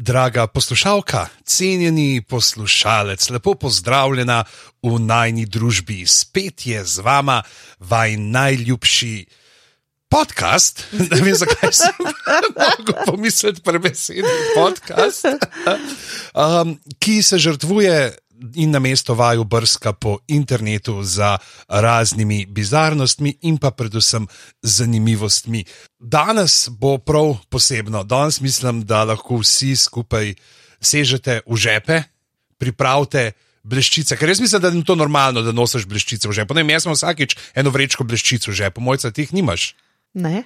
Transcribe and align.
Draga 0.00 0.46
poslušalka, 0.46 1.26
cenjeni 1.44 2.22
poslušalec, 2.28 3.30
lepo 3.30 3.54
pozdravljena 3.54 4.44
v 4.82 4.98
najni 4.98 5.44
družbi. 5.46 6.06
Spet 6.06 6.66
je 6.66 6.84
z 6.84 6.98
vama 7.04 7.42
vaj 7.78 8.16
najljubši 8.16 9.26
podcast. 10.08 10.86
Ne 10.92 11.20
vem, 11.20 11.34
zakaj 11.36 11.72
sem 11.72 12.08
lahko 12.56 12.96
pomislil 13.10 13.60
prebesedi 13.60 14.24
podcast, 14.54 15.28
um, 16.44 16.78
ki 16.98 17.20
se 17.22 17.38
žrtvuje 17.38 18.16
in 18.54 18.70
na 18.70 18.78
mesto 18.78 19.14
vaju 19.14 19.44
brska 19.44 19.92
po 19.92 20.18
internetu 20.28 21.02
za 21.02 21.38
raznimi 21.68 22.46
bizarnostmi 22.46 23.34
in 23.42 23.58
pa 23.58 23.70
predvsem 23.70 24.26
zanimivostmi. 24.62 25.64
Danes 25.98 26.68
bo 26.68 26.98
prav 26.98 27.36
posebno, 27.48 28.04
danes 28.04 28.40
mislim, 28.40 28.84
da 28.84 29.04
lahko 29.04 29.40
vsi 29.40 29.76
skupaj 29.76 30.34
sežete 30.80 31.40
v 31.46 31.56
žepe, 31.56 32.02
pripravite. 32.58 33.32
Bleščice, 33.60 34.16
ker 34.16 34.30
jaz 34.32 34.38
mislim, 34.40 34.62
da 34.62 34.68
je 34.72 34.80
to 34.88 34.94
normalno, 34.96 35.42
da 35.44 35.52
nosiš 35.52 35.84
bleščice 35.84 36.28
v 36.28 36.32
žepu. 36.32 36.54
Ne, 36.56 36.64
jaz 36.72 36.86
sem 36.86 36.94
vsakič 36.96 37.36
eno 37.52 37.68
vrečko 37.70 38.06
bleščic 38.08 38.46
v 38.48 38.54
žepu, 38.56 38.80
mojca 38.80 39.10
ti 39.12 39.26
jih 39.26 39.34
nimaš. 39.36 39.74
Ne. 40.14 40.44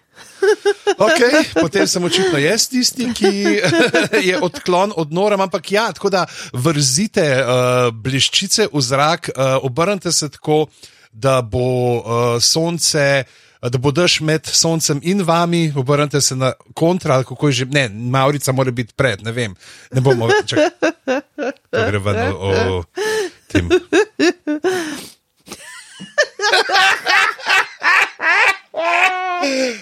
Okay, 0.99 1.45
potem 1.57 1.89
sem 1.89 2.05
očitno 2.05 2.39
jaz 2.39 2.69
tisti, 2.69 3.09
ki 3.17 3.31
je 4.29 4.37
odklon 4.37 4.93
od 4.97 5.13
norem, 5.13 5.41
ampak 5.41 5.73
ja, 5.73 5.93
tako 5.93 6.11
da 6.13 6.27
vrzite 6.53 7.41
uh, 7.41 7.89
bleščice 7.89 8.69
v 8.73 8.81
zrak, 8.85 9.33
uh, 9.33 9.57
obrnite 9.65 10.13
se 10.13 10.29
tako, 10.29 10.67
da 11.13 11.43
bo 11.43 11.97
uh, 11.97 12.03
sonce. 12.43 13.25
Da 13.65 13.81
bo 13.81 13.89
daš 13.97 14.21
med 14.21 14.45
soncem 14.45 15.01
in 15.09 15.25
vami, 15.25 15.73
obrnite 15.77 16.21
se 16.21 16.37
na 16.37 16.53
kontra, 16.77 17.25
kako 17.25 17.49
je 17.49 17.53
že, 17.53 17.65
ne, 17.73 17.89
Maurica 17.89 18.53
mora 18.53 18.71
biti 18.71 18.93
pred, 18.93 19.25
ne 19.25 19.33
vem. 19.33 19.57
Ne 19.89 20.05
bomo 20.05 20.29
več, 20.29 20.53
gre 21.73 21.99
ven 22.05 22.29
o, 22.29 22.53
o 22.53 22.85
tem. 23.49 23.73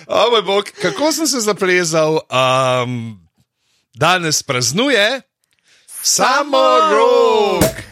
O 0.06 0.30
moj 0.30 0.42
bog, 0.42 0.64
kako 0.82 1.12
sem 1.12 1.26
se 1.26 1.40
zaplezal, 1.40 2.20
um, 2.28 3.20
danes 3.94 4.42
praznuje 4.42 5.20
samo 6.02 6.58
rok. 6.90 7.91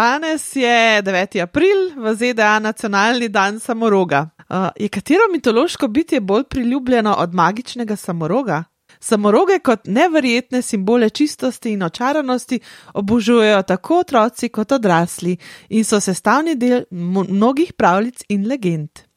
Danes 0.00 0.56
je 0.56 1.02
9. 1.02 1.42
april, 1.42 1.92
v 1.96 2.14
ZDA 2.14 2.58
nacionalni 2.58 3.28
dan 3.28 3.60
samoroga. 3.60 4.30
Uh, 4.48 4.68
je 4.76 4.88
katero 4.88 5.20
mitološko 5.32 5.88
bitje 5.88 6.20
bolj 6.20 6.44
priljubljeno 6.44 7.14
od 7.14 7.34
magičnega 7.34 7.96
samoroga? 7.96 8.64
Samoroge 9.00 9.58
kot 9.58 9.80
neverjetne 9.84 10.62
simbole 10.62 11.10
čistosti 11.10 11.72
in 11.72 11.82
očaranosti 11.82 12.60
obožujejo 12.94 13.62
tako 13.62 13.98
otroci 13.98 14.48
kot 14.48 14.72
odrasli 14.72 15.36
in 15.68 15.84
so 15.84 16.00
sestavni 16.00 16.54
del 16.54 16.84
mnogih 16.90 17.72
pravljic 17.72 18.24
in 18.28 18.48
legend. 18.48 19.09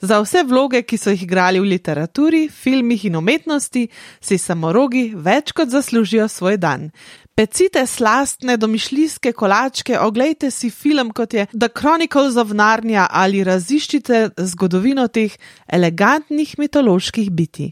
Za 0.00 0.20
vse 0.22 0.44
vloge, 0.46 0.82
ki 0.82 0.98
so 0.98 1.10
jih 1.10 1.22
igrali 1.22 1.60
v 1.60 1.70
literaturi, 1.74 2.48
filmih 2.48 3.04
in 3.08 3.16
umetnosti, 3.16 3.88
si 4.20 4.38
samorogi 4.38 5.12
več 5.14 5.52
kot 5.52 5.68
zaslužijo 5.72 6.28
svoj 6.28 6.56
dan. 6.56 6.90
Pecite 7.38 7.86
slastne 7.86 8.56
domišljijske 8.56 9.32
kolačke, 9.32 9.98
oglejte 9.98 10.50
si 10.50 10.70
film 10.70 11.12
kot 11.14 11.34
je 11.34 11.46
The 11.46 11.68
Chronicles 11.70 12.36
of 12.36 12.50
Narnia 12.50 13.06
ali 13.10 13.44
raziščite 13.46 14.30
zgodovino 14.38 15.06
teh 15.08 15.36
elegantnih 15.66 16.58
mitoloških 16.58 17.30
biti. 17.30 17.70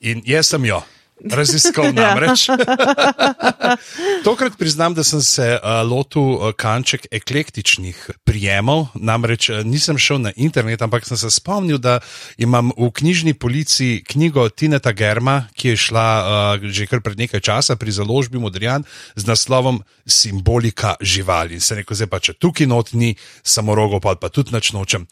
In 0.00 0.22
jaz 0.26 0.54
sem 0.54 0.64
jo. 0.64 0.82
Raziskal 1.30 1.92
namreč. 1.96 2.48
Tokrat 4.26 4.58
priznam, 4.58 4.94
da 4.94 5.04
sem 5.04 5.22
se 5.22 5.46
uh, 5.54 5.82
lotil 5.86 6.22
uh, 6.22 6.50
kanček 6.56 7.06
eklektičnih 7.10 8.10
prijemov, 8.24 8.86
namreč 8.94 9.50
uh, 9.50 9.62
nisem 9.66 9.98
šel 9.98 10.18
na 10.18 10.32
internet, 10.36 10.82
ampak 10.82 11.06
sem 11.06 11.16
se 11.16 11.30
spomnil, 11.30 11.78
da 11.78 12.00
imam 12.38 12.72
v 12.76 12.90
knjižni 12.90 13.34
policiji 13.34 14.02
knjigo 14.08 14.48
Tineta 14.48 14.92
Germa, 14.92 15.46
ki 15.54 15.74
je 15.74 15.82
šla 15.88 16.08
uh, 16.22 16.70
že 16.70 16.86
kar 16.90 17.02
pred 17.04 17.18
nekaj 17.18 17.40
časa 17.40 17.76
pri 17.76 17.94
založbi 17.94 18.38
Modrijan 18.42 18.84
z 19.14 19.26
naslovom 19.26 19.82
Simbolika 20.06 20.96
živali. 21.00 21.54
In 21.54 21.60
se 21.60 21.78
rekel, 21.78 21.96
zdaj 21.96 22.10
pa 22.10 22.18
če 22.18 22.34
tukaj 22.38 22.66
not 22.66 22.92
ni 22.92 23.14
samorogo, 23.42 24.00
pa, 24.00 24.16
pa 24.18 24.28
tudi 24.28 24.54
načnočem. 24.54 25.06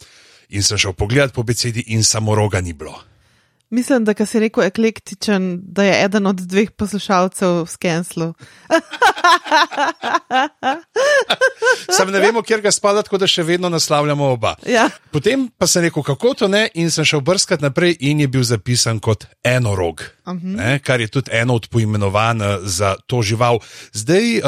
In 0.51 0.63
sem 0.63 0.77
šel 0.77 0.93
pogledat 0.93 1.31
po 1.31 1.43
besedi 1.47 1.83
in 1.95 2.03
samoroga 2.03 2.59
ni 2.61 2.73
bilo. 2.73 3.10
Mislim, 3.71 4.05
da 4.05 4.25
si 4.25 4.39
rekel 4.39 4.63
eklektičen, 4.63 5.59
da 5.63 5.83
je 5.83 6.05
eden 6.05 6.27
od 6.27 6.35
dveh 6.35 6.71
poslušalcev 6.71 7.63
v 7.63 7.67
Skenslu. 7.67 8.33
Sam 11.97 12.11
ne 12.11 12.19
vemo, 12.19 12.41
kjer 12.41 12.61
ga 12.61 12.71
spada, 12.71 13.01
tako 13.01 13.17
da 13.17 13.27
še 13.31 13.43
vedno 13.47 13.69
naslavljamo 13.71 14.25
oba. 14.35 14.55
Ja. 14.67 14.89
Potem 15.15 15.47
pa 15.57 15.67
sem 15.71 15.87
rekel, 15.87 16.03
kako 16.03 16.33
to 16.33 16.47
ne, 16.51 16.67
in 16.73 16.91
sem 16.91 17.05
šel 17.07 17.21
brskati 17.23 17.63
naprej, 17.63 17.95
in 17.99 18.19
je 18.19 18.27
bil 18.27 18.43
zapisan 18.43 18.99
kot 18.99 19.25
enorog, 19.43 20.03
uh 20.25 20.33
-huh. 20.33 20.55
ne, 20.57 20.79
kar 20.79 21.01
je 21.01 21.07
tudi 21.07 21.31
eno 21.31 21.55
od 21.55 21.67
poimenovanj 21.67 22.41
eh, 22.41 22.57
za 22.63 22.95
to 23.07 23.21
žival. 23.21 23.59
Zdaj, 23.93 24.37
uh, 24.37 24.43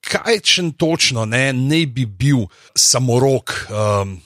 kaj 0.00 0.40
če 0.40 0.62
točno 0.76 1.24
ne, 1.24 1.52
ne 1.52 1.86
bi 1.86 2.06
bil 2.06 2.38
samorog? 2.74 3.66
Um, 3.70 4.20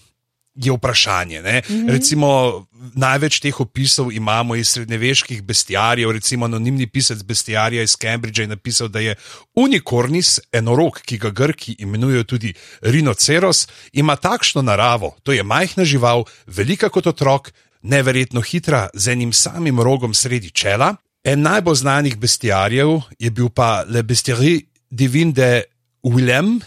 je 0.54 0.72
vprašanje. 0.72 1.40
Mm 1.40 1.44
-hmm. 1.44 1.90
Recimo, 1.90 2.66
največ 2.94 3.40
teh 3.40 3.60
opisov 3.60 4.12
imamo 4.12 4.56
iz 4.56 4.68
srednjeveških 4.68 5.42
bestiarijev. 5.42 6.10
Recimo, 6.10 6.44
anonimni 6.44 6.86
pisec 6.86 7.22
bestiarija 7.22 7.82
iz 7.82 7.96
Cambridgea 7.96 8.42
je 8.42 8.48
napisal, 8.48 8.88
da 8.88 9.00
je 9.00 9.14
unikornis, 9.54 10.40
enorog, 10.52 11.00
ki 11.04 11.18
ga 11.18 11.30
Grki 11.30 11.76
imenujejo 11.78 12.24
tudi 12.24 12.54
rinoceros, 12.82 13.68
ima 13.92 14.16
takšno 14.16 14.62
naravo, 14.62 15.16
to 15.22 15.32
je 15.32 15.42
majhna 15.42 15.84
žival, 15.84 16.24
velika 16.46 16.88
kot 16.88 17.06
otrok, 17.06 17.52
neverjetno 17.82 18.40
hitra, 18.40 18.88
z 18.94 19.08
enim 19.08 19.32
samim 19.32 19.80
rogom 19.80 20.14
sredi 20.14 20.50
čela. 20.50 20.96
En 21.24 21.40
najbolj 21.40 21.74
znanih 21.74 22.16
bestiarijev 22.16 23.00
je 23.18 23.30
bil 23.30 23.48
pa 23.48 23.84
Le 23.88 24.02
Bestiarie 24.02 24.60
Divine 24.90 25.32
de 25.32 25.62
Willem. 26.02 26.60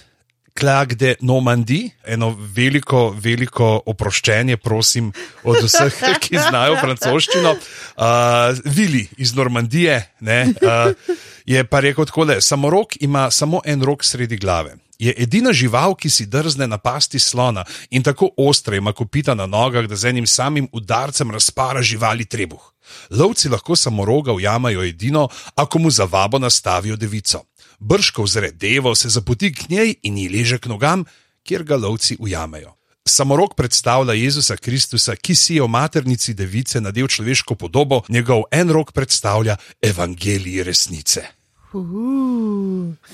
Clark 0.59 0.93
de 0.93 1.15
Normandie, 1.21 1.89
eno 2.05 2.31
veliko, 2.55 3.11
veliko 3.13 3.67
oproščenje, 3.85 4.57
prosim, 4.57 5.11
od 5.45 5.61
vseh, 5.61 5.99
ki 6.23 6.39
znajo 6.49 6.79
francoščino. 6.81 7.53
Uh, 7.53 8.57
Vili 8.65 9.05
iz 9.17 9.35
Normandije 9.37 9.99
ne, 10.19 10.39
uh, 10.49 11.13
je 11.45 11.63
pa 11.63 11.81
rekel 11.85 12.09
tako: 12.09 12.25
da 12.25 12.41
samorok 12.41 12.97
ima 13.01 13.29
samo 13.31 13.61
en 13.65 13.83
rok 13.83 14.03
sredi 14.03 14.37
glave. 14.37 14.75
Je 14.97 15.13
edina 15.17 15.53
žival, 15.53 15.93
ki 15.93 16.09
si 16.09 16.25
drzne 16.25 16.65
napasti 16.67 17.19
slona 17.21 17.61
in 17.93 18.03
tako 18.03 18.31
ostre 18.37 18.77
ima 18.81 18.93
kopita 18.97 19.35
na 19.37 19.45
nogah, 19.45 19.85
da 19.85 19.95
z 19.95 20.09
enim 20.09 20.27
samim 20.27 20.67
udarcem 20.73 21.31
razpara 21.31 21.81
živali 21.81 22.25
trebuh. 22.25 22.73
Lovci 23.11 23.49
lahko 23.49 23.75
samoroga 23.75 24.33
ujamajo 24.33 24.83
edino, 24.83 25.27
ako 25.55 25.79
mu 25.79 25.91
za 25.91 26.07
vabo 26.09 26.39
nastavijo 26.39 26.95
devico 26.95 27.43
brško 27.79 28.23
vzre 28.23 28.51
devo, 28.51 28.95
se 28.95 29.09
zapoti 29.09 29.53
k 29.53 29.69
njej 29.69 29.95
in 30.03 30.17
ji 30.17 30.29
leže 30.29 30.57
k 30.57 30.65
nogam, 30.65 31.05
kjer 31.43 31.63
ga 31.63 31.75
lovci 31.75 32.17
ujamejo. 32.19 32.73
Samorok 33.07 33.55
predstavlja 33.55 34.13
Jezusa 34.13 34.57
Kristusa, 34.57 35.15
ki 35.15 35.35
si 35.35 35.55
je 35.55 35.63
v 35.63 35.67
maternici 35.67 36.33
device 36.33 36.81
nadel 36.81 37.07
človeško 37.07 37.55
podobo, 37.55 38.01
njegov 38.09 38.43
en 38.51 38.69
rok 38.69 38.91
predstavlja 38.91 39.55
evangelij 39.81 40.63
resnice. 40.63 41.36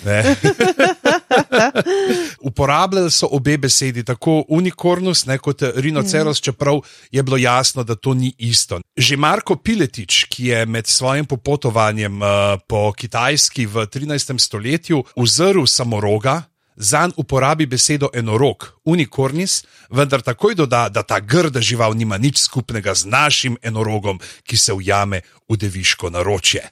Uporabljali 2.49 3.11
so 3.11 3.27
obe 3.31 3.57
besedi, 3.57 4.03
tako 4.03 4.43
unikornus 4.47 5.25
ne, 5.25 5.37
kot 5.37 5.61
rinoceros, 5.75 6.41
mm. 6.41 6.43
čeprav 6.43 6.79
je 7.11 7.23
bilo 7.23 7.37
jasno, 7.37 7.83
da 7.83 7.95
to 7.95 8.13
ni 8.13 8.33
isto. 8.37 8.79
Že 8.97 9.17
Marko 9.17 9.55
Piletič, 9.55 10.25
ki 10.29 10.45
je 10.45 10.65
med 10.65 10.87
svojim 10.87 11.25
popotovanjem 11.25 12.21
uh, 12.21 12.27
po 12.67 12.93
Kitajski 12.93 13.65
v 13.65 13.85
13. 13.85 14.39
stoletju 14.39 15.03
uzrl 15.15 15.65
samoroga. 15.65 16.43
Zan 16.75 17.11
uporabi 17.17 17.65
besedo 17.69 18.09
enorog, 18.13 18.79
unikornis, 18.85 19.63
vendar 19.89 20.21
takoj 20.21 20.55
doda, 20.55 20.89
da 20.89 21.03
ta 21.03 21.19
grda 21.19 21.61
žival 21.61 21.93
nima 21.93 22.17
nič 22.17 22.39
skupnega 22.41 22.95
z 22.95 23.05
našim 23.05 23.57
enorogom, 23.61 24.19
ki 24.43 24.57
se 24.57 24.73
ujame 24.73 25.21
v 25.49 25.57
deviško 25.57 26.09
naročje. 26.09 26.69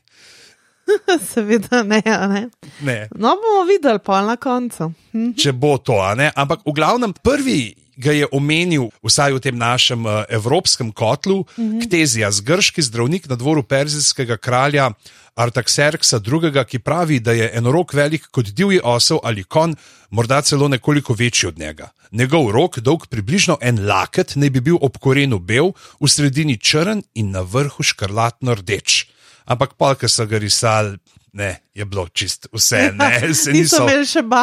Seveda 1.32 1.84
ne, 1.84 2.02
ne. 2.06 2.50
ne. 2.82 2.98
No, 3.16 3.36
bomo 3.36 3.66
videli 3.68 4.00
pa 4.00 4.22
na 4.26 4.36
koncu. 4.36 4.92
Mhm. 5.14 5.34
Če 5.38 5.54
bo 5.54 5.78
to, 5.78 6.00
ampak 6.36 6.66
v 6.66 6.76
glavnem 6.76 7.14
prvi. 7.14 7.76
ga 8.02 8.14
je 8.16 8.26
omenil, 8.34 8.88
vsaj 9.06 9.36
v 9.36 9.40
tem 9.44 9.58
našem 9.58 10.06
uh, 10.06 10.24
evropskem 10.30 10.92
kotlu, 10.92 11.46
mm 11.46 11.64
-hmm. 11.64 11.82
Ktezija, 11.86 12.32
grški 12.42 12.82
zdravnik 12.82 13.30
na 13.30 13.36
dvoru 13.36 13.64
perzijskega 13.64 14.38
kralja 14.38 14.92
Artaxerxa 15.36 16.20
II., 16.20 16.66
ki 16.68 16.80
pravi, 16.80 17.20
da 17.20 17.32
je 17.32 17.52
enorok 17.54 17.94
velik 17.94 18.28
kot 18.32 18.46
divji 18.46 18.80
osel 18.84 19.20
ali 19.24 19.44
kon, 19.44 19.76
morda 20.10 20.42
celo 20.42 20.68
nekoliko 20.68 21.14
večji 21.14 21.48
od 21.48 21.60
njega. 21.60 21.90
Njegov 22.12 22.52
rok, 22.52 22.80
dolg 22.80 23.08
približno 23.08 23.58
en 23.62 23.88
laket, 23.88 24.36
naj 24.36 24.50
bi 24.50 24.62
bil 24.62 24.78
ob 24.82 24.98
korenu 24.98 25.40
bel, 25.40 25.72
v 26.00 26.08
sredini 26.08 26.58
črn 26.58 27.04
in 27.14 27.32
na 27.32 27.42
vrhu 27.42 27.84
škrlatno 27.84 28.56
rdeč. 28.56 29.08
Ampak 29.52 29.76
polk 29.78 30.08
so 30.08 30.26
ga 30.26 30.40
risali. 30.40 30.98
Ne, 31.34 31.62
je 31.74 31.86
bilo 31.86 32.08
čist 32.12 32.48
vse, 32.52 32.92
ne, 32.94 33.20
se 33.34 33.52
niso. 33.52 33.78
Niso 33.80 33.84
imeli 33.84 34.08
še 34.08 34.22
ba, 34.28 34.42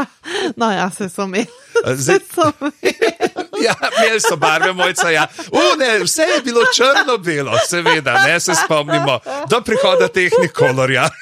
no 0.56 0.70
ja, 0.72 0.86
se 0.90 1.10
so 1.12 1.26
imeli. 1.28 1.44
Zdaj, 1.84 2.22
ja, 3.66 3.74
imeli 3.98 4.20
so 4.24 4.38
barve, 4.40 4.72
mojca. 4.72 5.10
Ja. 5.12 5.26
U, 5.52 5.64
ne, 5.76 5.98
vse 6.06 6.24
je 6.32 6.40
bilo 6.46 6.64
črno-belo, 6.72 7.60
seveda, 7.68 8.22
ne 8.24 8.40
se 8.40 8.56
spomnimo, 8.64 9.18
do 9.52 9.60
prihoda 9.60 10.08
tehnik 10.08 10.52
kolorja. 10.56 11.10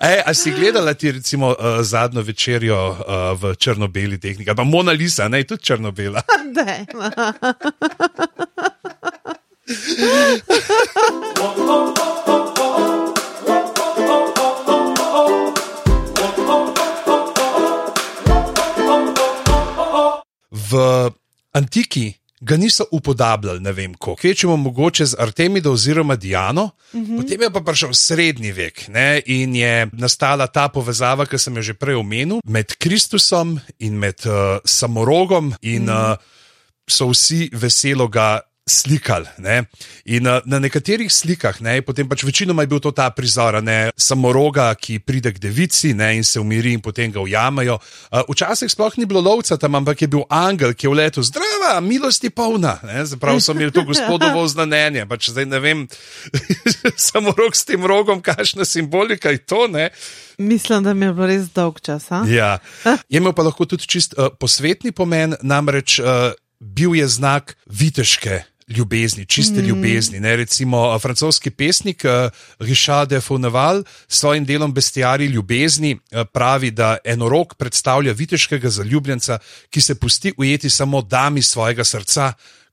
E, 0.00 0.22
a 0.26 0.34
si 0.34 0.50
gledala 0.54 0.94
ti 0.94 1.10
recimo 1.12 1.48
uh, 1.50 1.82
zadnjo 1.82 2.22
večerjo 2.22 2.78
uh, 2.90 2.96
v 3.34 3.54
črno-beli 3.58 4.18
tehniki, 4.18 4.54
pa 4.54 4.64
Mona 4.64 4.92
Lisa, 4.92 5.28
ne, 5.28 5.42
tudi 5.44 5.62
črno-bela. 5.62 6.22
Ne. 6.54 6.86
V 20.72 21.10
antiki 21.52 22.14
ga 22.42 22.56
niso 22.56 22.84
upodabljali, 22.90 23.60
ne 23.60 23.72
vem, 23.72 23.94
kako 23.94 24.16
kvečemo 24.16 24.56
mogoče 24.56 25.06
z 25.06 25.14
Artemido 25.18 25.72
oziroma 25.72 26.16
Diano, 26.16 26.70
mm 26.92 27.04
-hmm. 27.04 27.16
potem 27.16 27.42
je 27.42 27.50
pa 27.50 27.60
prišel 27.60 27.94
srednji 27.94 28.52
vek 28.52 28.88
ne, 28.88 29.22
in 29.26 29.56
je 29.56 29.88
nastala 29.92 30.46
ta 30.46 30.68
povezava, 30.68 31.26
ki 31.26 31.38
sem 31.38 31.56
jo 31.56 31.62
že 31.62 31.74
prej 31.74 31.94
omenil, 31.94 32.40
med 32.44 32.74
Kristusom 32.78 33.60
in 33.78 33.98
med 33.98 34.26
uh, 34.26 34.58
samorogom, 34.64 35.54
in 35.62 35.82
mm 35.82 35.88
-hmm. 35.88 36.12
uh, 36.12 36.18
so 36.88 37.08
vsi 37.08 37.50
veselo 37.52 38.08
ga. 38.08 38.40
Slikali. 38.62 39.26
Ne? 39.38 39.64
In 40.04 40.26
uh, 40.26 40.38
na 40.46 40.60
nekaterih 40.62 41.10
slikah, 41.10 41.56
ne, 41.66 41.80
potem 41.82 42.06
pač 42.06 42.22
večinoma 42.22 42.62
je 42.62 42.70
bil 42.70 42.78
to 42.78 42.92
ta 42.94 43.08
prizor, 43.10 43.56
ne, 43.58 43.90
samoroga, 43.98 44.68
ki 44.78 45.00
pride 45.02 45.32
k 45.34 45.42
devici 45.42 45.90
ne, 45.98 46.12
in 46.14 46.22
se 46.22 46.38
umiri, 46.38 46.76
in 46.76 46.82
potem 46.84 47.10
ga 47.10 47.18
ujamajo. 47.18 47.80
Uh, 48.14 48.22
včasih 48.30 48.70
sploh 48.70 48.94
ni 49.02 49.08
bilo 49.10 49.18
lovca 49.18 49.58
tam, 49.58 49.74
ampak 49.80 50.04
je 50.06 50.08
bil 50.14 50.22
angel, 50.30 50.76
ki 50.78 50.86
je 50.86 50.92
v 50.92 50.98
letu 51.00 51.24
zdrava, 51.26 51.72
milosti 51.82 52.30
polna. 52.30 52.76
Zaprav 53.02 53.40
so 53.42 53.50
imeli 53.50 53.74
to 53.74 53.82
gospodovo 53.82 54.46
znanje. 54.46 55.08
Pač 55.10 55.32
zdaj 55.34 55.50
ne 55.50 55.58
vem, 55.58 55.82
samorog 57.10 57.58
s 57.58 57.66
tem 57.66 57.82
rogom, 57.82 58.22
kakšna 58.22 58.62
simbolika 58.62 59.34
je 59.34 59.42
to. 59.42 59.66
Ne? 59.66 59.90
Mislim, 60.38 60.86
da 60.86 60.94
mi 60.94 61.10
je 61.10 61.16
bilo 61.18 61.26
res 61.26 61.50
dolg 61.50 61.82
čas. 61.82 62.06
Ja. 62.30 62.60
Je 63.10 63.18
imel 63.18 63.34
pa 63.34 63.42
lahko 63.42 63.66
tudi 63.66 63.90
čist 63.90 64.14
uh, 64.14 64.30
posvetni 64.30 64.94
pomen, 64.94 65.34
namreč 65.42 65.98
uh, 65.98 66.30
bil 66.62 66.94
je 66.94 67.10
znak 67.10 67.58
viteške. 67.66 68.51
Ljubezni, 68.76 69.26
čiste 69.26 69.62
mm. 69.62 69.66
ljubezni. 69.66 70.20
Ne? 70.20 70.36
Recimo 70.36 70.98
francoski 70.98 71.50
pesnik 71.50 72.04
Richard 72.58 73.10
de 73.10 73.20
Fauneval 73.20 73.82
s 74.08 74.18
svojim 74.18 74.44
delom 74.44 74.72
Bestiari 74.74 75.26
ljubezni 75.26 75.98
pravi, 76.32 76.70
da 76.70 76.96
enorok 77.04 77.54
predstavlja 77.54 78.12
viteškega 78.12 78.70
zaljubljenca, 78.70 79.38
ki 79.70 79.80
se 79.80 79.94
pusti 79.94 80.32
ujeti 80.36 80.70
samo 80.70 81.02
dami 81.02 81.42
svojega 81.42 81.84
srca. 81.84 82.32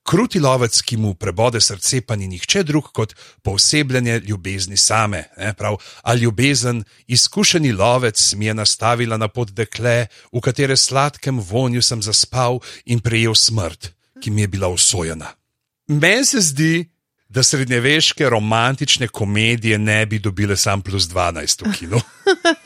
Kruti 0.09 0.39
lovec, 0.39 0.79
ki 0.81 0.97
mu 0.97 1.13
prebode 1.13 1.59
srce, 1.61 2.01
pa 2.01 2.15
ni 2.15 2.27
nihče 2.27 2.63
drug 2.63 2.87
kot 2.93 3.13
posebljanje 3.45 4.21
ljubezni 4.25 4.77
same. 4.77 5.23
Ne? 5.37 5.53
Prav, 5.53 5.77
a 6.01 6.13
ljubezen, 6.13 6.83
izkušeni 7.07 7.71
lovec 7.71 8.33
mi 8.33 8.45
je 8.45 8.53
nastavila 8.53 9.17
na 9.17 9.27
pot 9.27 9.51
dekle, 9.51 10.07
v 10.33 10.41
katere 10.41 10.77
sladkem 10.77 11.39
vonju 11.39 11.81
sem 11.81 12.01
zaspal 12.01 12.57
in 12.85 13.03
prejel 13.05 13.35
smrt, 13.35 13.91
ki 14.21 14.31
mi 14.31 14.41
je 14.41 14.47
bila 14.47 14.67
usojena. 14.67 15.38
Meni 15.89 16.25
se 16.25 16.41
zdi, 16.41 16.85
da 17.29 17.43
srednjeveške 17.43 18.29
romantične 18.29 19.07
komedije 19.07 19.77
ne 19.77 20.05
bi 20.05 20.19
dobile 20.19 20.57
sam 20.57 20.81
plus 20.81 21.03
12 21.03 21.67
v 21.67 21.73
kinu. 21.73 22.01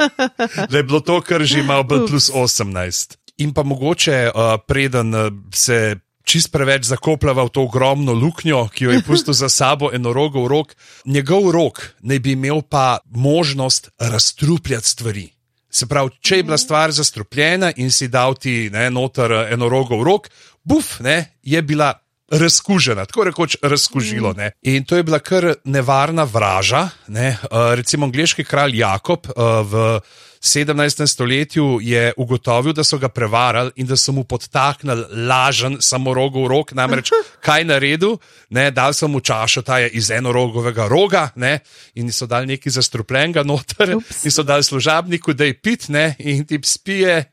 da 0.71 0.77
je 0.77 0.83
bilo 0.83 0.99
to, 0.99 1.21
kar 1.21 1.43
že 1.43 1.59
ima 1.59 1.83
bolj 1.83 2.07
plus 2.07 2.31
18. 2.31 3.15
In 3.37 3.53
pa 3.53 3.63
mogoče, 3.63 4.31
uh, 4.35 4.41
preden 4.67 5.15
uh, 5.15 5.33
se 5.53 5.95
čist 6.23 6.51
preveč 6.51 6.83
zakopljava 6.83 7.43
v 7.43 7.49
to 7.49 7.63
ogromno 7.63 8.13
luknjo, 8.13 8.67
ki 8.67 8.83
jo 8.83 8.91
je 8.91 9.01
pustil 9.03 9.33
za 9.33 9.49
sabo 9.49 9.91
enorogov 9.93 10.47
rok, 10.47 10.75
njegov 11.05 11.51
rok 11.51 11.81
naj 11.99 12.19
bi 12.19 12.31
imel 12.31 12.61
pa 12.61 12.99
možnost 13.05 13.89
razstrupljati 13.99 14.89
stvari. 14.89 15.29
Se 15.69 15.87
pravi, 15.87 16.11
če 16.21 16.37
je 16.37 16.43
bila 16.43 16.57
stvar 16.57 16.91
zastrupljena 16.91 17.71
in 17.75 17.91
si 17.91 18.07
dal 18.07 18.35
ti 18.35 18.69
ne, 18.71 18.89
noter 18.91 19.31
enorogov 19.51 20.03
rok, 20.03 20.29
buf, 20.63 20.99
ne, 20.99 21.39
je 21.41 21.61
bila 21.61 22.02
razkužena, 22.31 23.05
tako 23.05 23.23
rekoč 23.23 23.57
razkužilo. 23.61 24.33
Ne. 24.33 24.51
In 24.61 24.85
to 24.85 24.97
je 24.97 25.03
bila 25.03 25.19
kar 25.19 25.53
nevarna 25.63 26.23
vraža. 26.23 26.89
Ne. 27.07 27.37
Uh, 27.43 27.73
recimo, 27.75 28.05
angliški 28.05 28.43
kralj 28.43 28.77
Jakob 28.77 29.27
uh, 29.27 29.33
v 29.67 29.99
17. 30.43 31.07
stoletju 31.07 31.79
je 31.81 32.13
ugotovil, 32.17 32.73
da 32.73 32.83
so 32.83 32.97
ga 32.97 33.07
prevarali 33.09 33.71
in 33.75 33.87
da 33.87 33.95
so 33.95 34.11
mu 34.11 34.23
podtaknili 34.23 35.05
lažen 35.27 35.77
samorogov 35.79 36.47
rok, 36.47 36.71
namreč 36.71 37.11
kaj 37.39 37.63
naredil, 37.63 38.17
ne, 38.49 38.71
dal 38.71 38.93
so 38.93 39.07
mu 39.07 39.19
čašo, 39.19 39.61
ta 39.61 39.79
je 39.79 39.89
iz 39.89 40.11
enorogovega 40.11 40.87
roga 40.87 41.29
ne, 41.35 41.59
in 41.95 42.11
so 42.11 42.27
dali 42.27 42.47
nekaj 42.47 42.75
zastrupljenega 42.75 43.43
noter 43.43 43.95
Ups. 43.95 44.25
in 44.25 44.31
so 44.31 44.43
dali 44.43 44.63
služabniku, 44.63 45.33
da 45.33 45.45
je 45.45 45.53
pit 45.53 45.87
ne, 45.89 46.15
in 46.19 46.45
ti 46.45 46.59
spije. 46.63 47.23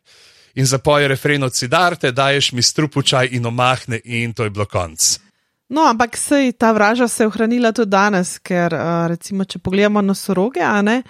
In 0.55 0.67
zapoje 0.67 1.09
refren 1.09 1.43
od 1.43 1.55
Sidarte, 1.55 2.13
daješ 2.13 2.53
mi 2.53 2.63
strupučaj 2.63 3.29
in 3.33 3.47
omahne, 3.47 4.01
in 4.05 4.33
to 4.35 4.45
je 4.45 4.51
bilo 4.51 4.67
konc. 4.67 5.19
No, 5.71 5.85
ampak 5.87 6.17
sej 6.19 6.53
ta 6.59 6.73
vraža 6.73 7.09
se 7.09 7.23
je 7.23 7.29
ohranila 7.31 7.71
tudi 7.73 7.91
danes, 7.91 8.39
ker 8.43 8.75
uh, 8.75 9.07
recimo, 9.07 9.45
če 9.47 9.61
pogledamo 9.63 10.03
nosoroge, 10.03 10.65
a 10.67 10.83
ne, 10.83 11.03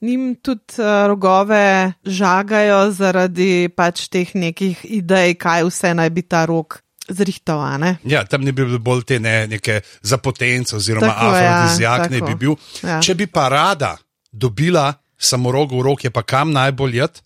njim 0.00 0.38
tudi 0.40 0.80
uh, 0.80 1.04
rogove 1.10 1.92
žagajo 2.00 2.78
zaradi 2.96 3.68
pač 3.76 4.06
teh 4.08 4.32
nekih 4.34 4.86
idej, 4.88 5.36
kaj 5.36 5.66
vse 5.68 5.92
naj 6.00 6.10
bi 6.16 6.24
ta 6.24 6.46
rok 6.48 6.80
zrihtal, 7.08 7.60
a 7.60 7.76
ne. 7.76 7.92
Ja, 8.08 8.24
tam 8.24 8.40
ne 8.40 8.56
bi 8.56 8.64
bilo 8.64 8.80
bolj 8.80 9.04
te 9.04 9.20
ne, 9.20 9.44
neke 9.52 9.82
zapotence, 10.00 10.76
oziroma 10.80 11.12
Tako, 11.12 11.36
ja, 11.36 11.52
afrodizijak 11.52 12.10
ne 12.10 12.24
bi 12.24 12.34
bil. 12.40 12.56
Ja. 12.82 12.98
Če 13.04 13.14
bi 13.20 13.28
pa 13.28 13.50
rada 13.52 13.98
dobila 14.32 14.94
samorogov 15.18 15.84
rok, 15.84 16.08
je 16.08 16.10
pa 16.10 16.24
kam 16.24 16.56
najbolj 16.56 17.00
jed? 17.02 17.22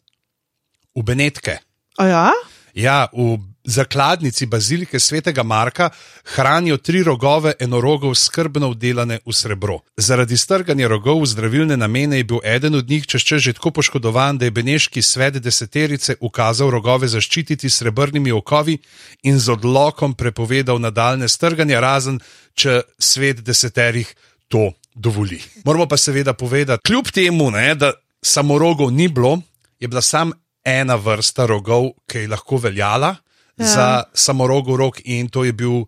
V 0.99 1.06
Benetke. 1.06 1.61
Ja? 1.99 2.30
Ja, 2.75 3.09
v 3.12 3.38
zakladnici 3.64 4.47
bazilike 4.47 5.00
svetega 5.00 5.42
Marka 5.42 5.90
hranijo 6.25 6.76
tri 6.76 7.02
rogove 7.02 7.52
enorogov 7.61 8.14
skrbno 8.14 8.70
vdelane 8.70 9.18
v 9.26 9.32
srebro. 9.32 9.80
Zaradi 9.97 10.37
strganja 10.37 10.88
rogov 10.88 11.23
v 11.23 11.26
zdravilne 11.26 11.76
namene 11.76 12.16
je 12.16 12.25
bil 12.25 12.40
eden 12.44 12.75
od 12.75 12.88
njih 12.88 13.06
češče 13.06 13.38
že 13.38 13.52
tako 13.52 13.70
poškodovan, 13.70 14.38
da 14.38 14.44
je 14.44 14.50
beneški 14.50 15.02
svet 15.02 15.35
deseterice 15.42 16.16
ukazal 16.20 16.70
rogove 16.70 17.09
zaščititi 17.09 17.70
s 17.70 17.82
srebrnimi 17.82 18.32
okovi 18.32 18.78
in 19.23 19.38
z 19.38 19.52
odlokom 19.52 20.14
prepovedal 20.14 20.80
nadaljne 20.80 21.28
strganje, 21.28 21.80
razen 21.80 22.20
če 22.54 22.82
svet 22.99 23.42
deseterih 23.44 24.14
to 24.49 24.73
dovoli. 24.94 25.42
Moramo 25.64 25.87
pa 25.87 25.97
seveda 25.97 26.32
povedati, 26.32 26.82
kljub 26.87 27.11
temu, 27.12 27.50
ne, 27.50 27.75
da 27.75 27.92
samorogov 28.23 28.90
ni 28.92 29.09
bilo, 29.09 29.40
je 29.80 29.88
bila 29.88 30.02
sam 30.02 30.32
ena 30.64 30.97
vrsta 30.97 31.47
rogov, 31.47 31.93
ki 32.07 32.25
je 32.25 32.29
lahko 32.29 32.61
veljala 32.61 33.14
ja. 33.57 33.67
za 33.67 33.88
samorogov 34.14 34.76
rok, 34.76 35.00
in 35.05 35.29
to 35.29 35.45
je 35.45 35.52
bil 35.52 35.85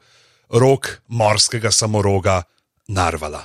rok 0.51 1.03
morskega 1.09 1.71
samoroga 1.71 2.43
Narvala. 2.89 3.45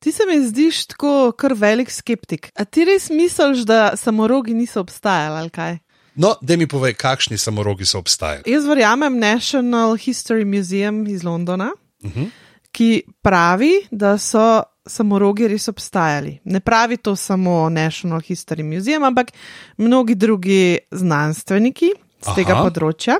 Ti 0.00 0.12
se 0.12 0.22
mi 0.28 0.46
zdiš 0.46 0.86
tako 0.86 1.32
kar 1.36 1.52
velik 1.54 1.90
skeptik. 1.90 2.50
A 2.56 2.64
ti 2.64 2.84
res 2.84 3.10
misliš, 3.10 3.66
da 3.68 3.92
samorogi 3.96 4.54
niso 4.54 4.80
obstajali 4.80 5.38
ali 5.38 5.50
kaj? 5.50 5.78
No, 6.20 6.34
da 6.40 6.56
mi 6.56 6.66
povej, 6.68 6.94
kakšni 7.00 7.38
samorogi 7.38 7.86
so 7.88 7.98
obstajali. 7.98 8.44
Jaz 8.46 8.66
verjamem 8.68 9.18
National 9.18 9.96
History 9.96 10.44
Museum 10.44 11.06
iz 11.06 11.24
Londona, 11.24 11.70
uh 12.04 12.10
-huh. 12.10 12.26
ki 12.72 13.02
pravi, 13.22 13.86
da 13.90 14.18
so 14.18 14.62
samorogi 14.86 15.48
res 15.48 15.68
obstajali. 15.68 16.38
Ne 16.44 16.60
pravi 16.60 16.96
to 16.96 17.16
samo 17.16 17.68
National 17.68 18.20
History 18.20 18.62
Museum, 18.62 19.04
ampak 19.04 19.32
mnogi 19.76 20.14
drugi 20.14 20.78
znanstveniki 20.90 21.90
z 22.20 22.34
tega 22.34 22.52
Aha. 22.52 22.64
področja, 22.64 23.16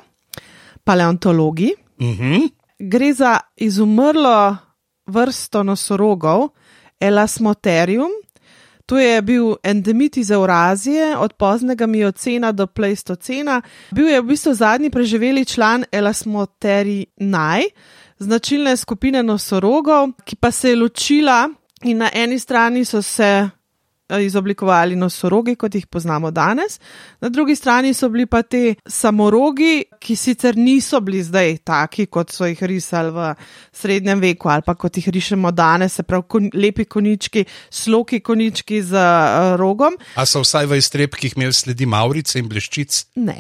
paleontologi. 0.85 1.75
Uh 1.99 2.07
-huh. 2.07 2.49
Gre 2.79 3.13
za 3.15 3.41
izumrlo 3.57 4.57
vrsto 5.07 5.63
nosorogov, 5.63 6.49
Elasmoterium. 7.01 8.11
To 8.91 8.99
je 8.99 9.23
bil 9.23 9.55
endemit 9.63 10.17
iz 10.17 10.31
Eurazije 10.31 11.17
od 11.17 11.33
poznega 11.33 11.87
miocena 11.87 12.53
do 12.53 12.67
pleistocena. 12.67 13.63
Bil 13.91 14.09
je 14.09 14.21
v 14.21 14.25
bistvu 14.25 14.55
zadnji 14.55 14.91
preživeli 14.91 15.45
član 15.45 15.85
Elasmoterinae, 15.93 17.63
značilne 18.19 18.77
skupine 18.77 19.23
nosorogov, 19.23 20.11
ki 20.25 20.37
pa 20.37 20.51
se 20.51 20.71
je 20.71 20.77
ločila 20.77 21.49
in 21.83 22.03
na 22.03 22.11
eni 22.15 22.39
strani 22.39 22.85
so 22.85 23.03
se 23.03 23.51
izoblikovali 24.19 24.97
nosorogi, 24.97 25.55
kot 25.57 25.75
jih 25.75 25.87
poznamo 25.87 26.31
danes, 26.31 26.81
na 27.21 27.29
drugi 27.29 27.57
strani 27.57 27.95
so 27.95 28.09
bili 28.09 28.27
pa 28.27 28.43
ti 28.43 28.75
samorogi, 28.87 29.85
ki 30.01 30.17
sicer 30.17 30.57
niso 30.57 31.01
bili 31.01 31.23
zdaj 31.23 31.59
taki, 31.65 32.07
kot 32.07 32.33
so 32.35 32.49
jih 32.49 32.63
risali 32.63 33.11
v 33.15 33.35
srednjem 33.73 34.21
veku 34.21 34.49
ali 34.49 34.63
pa 34.67 34.75
kot 34.75 34.97
jih 34.97 35.09
rišemo 35.09 35.51
danes, 35.51 35.95
se 35.95 36.03
pravi 36.03 36.27
kon, 36.29 36.51
lepi 36.55 36.85
konički, 36.85 37.45
sloki 37.71 38.21
konički 38.21 38.83
z 38.83 38.97
uh, 38.97 39.55
rogom. 39.61 39.99
A 40.17 40.27
so 40.27 40.43
vsaj 40.45 40.67
v 40.67 40.81
iztrebkih 40.81 41.37
imeli 41.37 41.55
sledi 41.55 41.87
Maurice 41.87 42.39
in 42.39 42.49
bleščic? 42.49 43.05
Ne. 43.17 43.39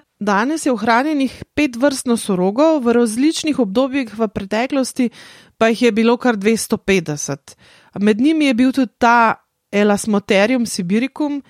Danes 0.20 0.66
je 0.66 0.72
ohranjenih 0.72 1.32
pet 1.56 1.76
vrst 1.80 2.04
nosorogov, 2.06 2.82
v 2.84 2.92
različnih 2.92 3.56
obdobjih 3.58 4.12
v 4.18 4.28
preteklosti 4.28 5.08
pa 5.56 5.70
jih 5.72 5.82
je 5.82 5.92
bilo 5.92 6.16
kar 6.20 6.36
250. 6.36 7.56
Med 8.00 8.20
njimi 8.20 8.44
je 8.44 8.54
bil 8.54 8.72
tudi 8.72 8.92
ta 8.98 9.40
Elasmoterium 9.72 10.66
sibiricum, 10.66 11.40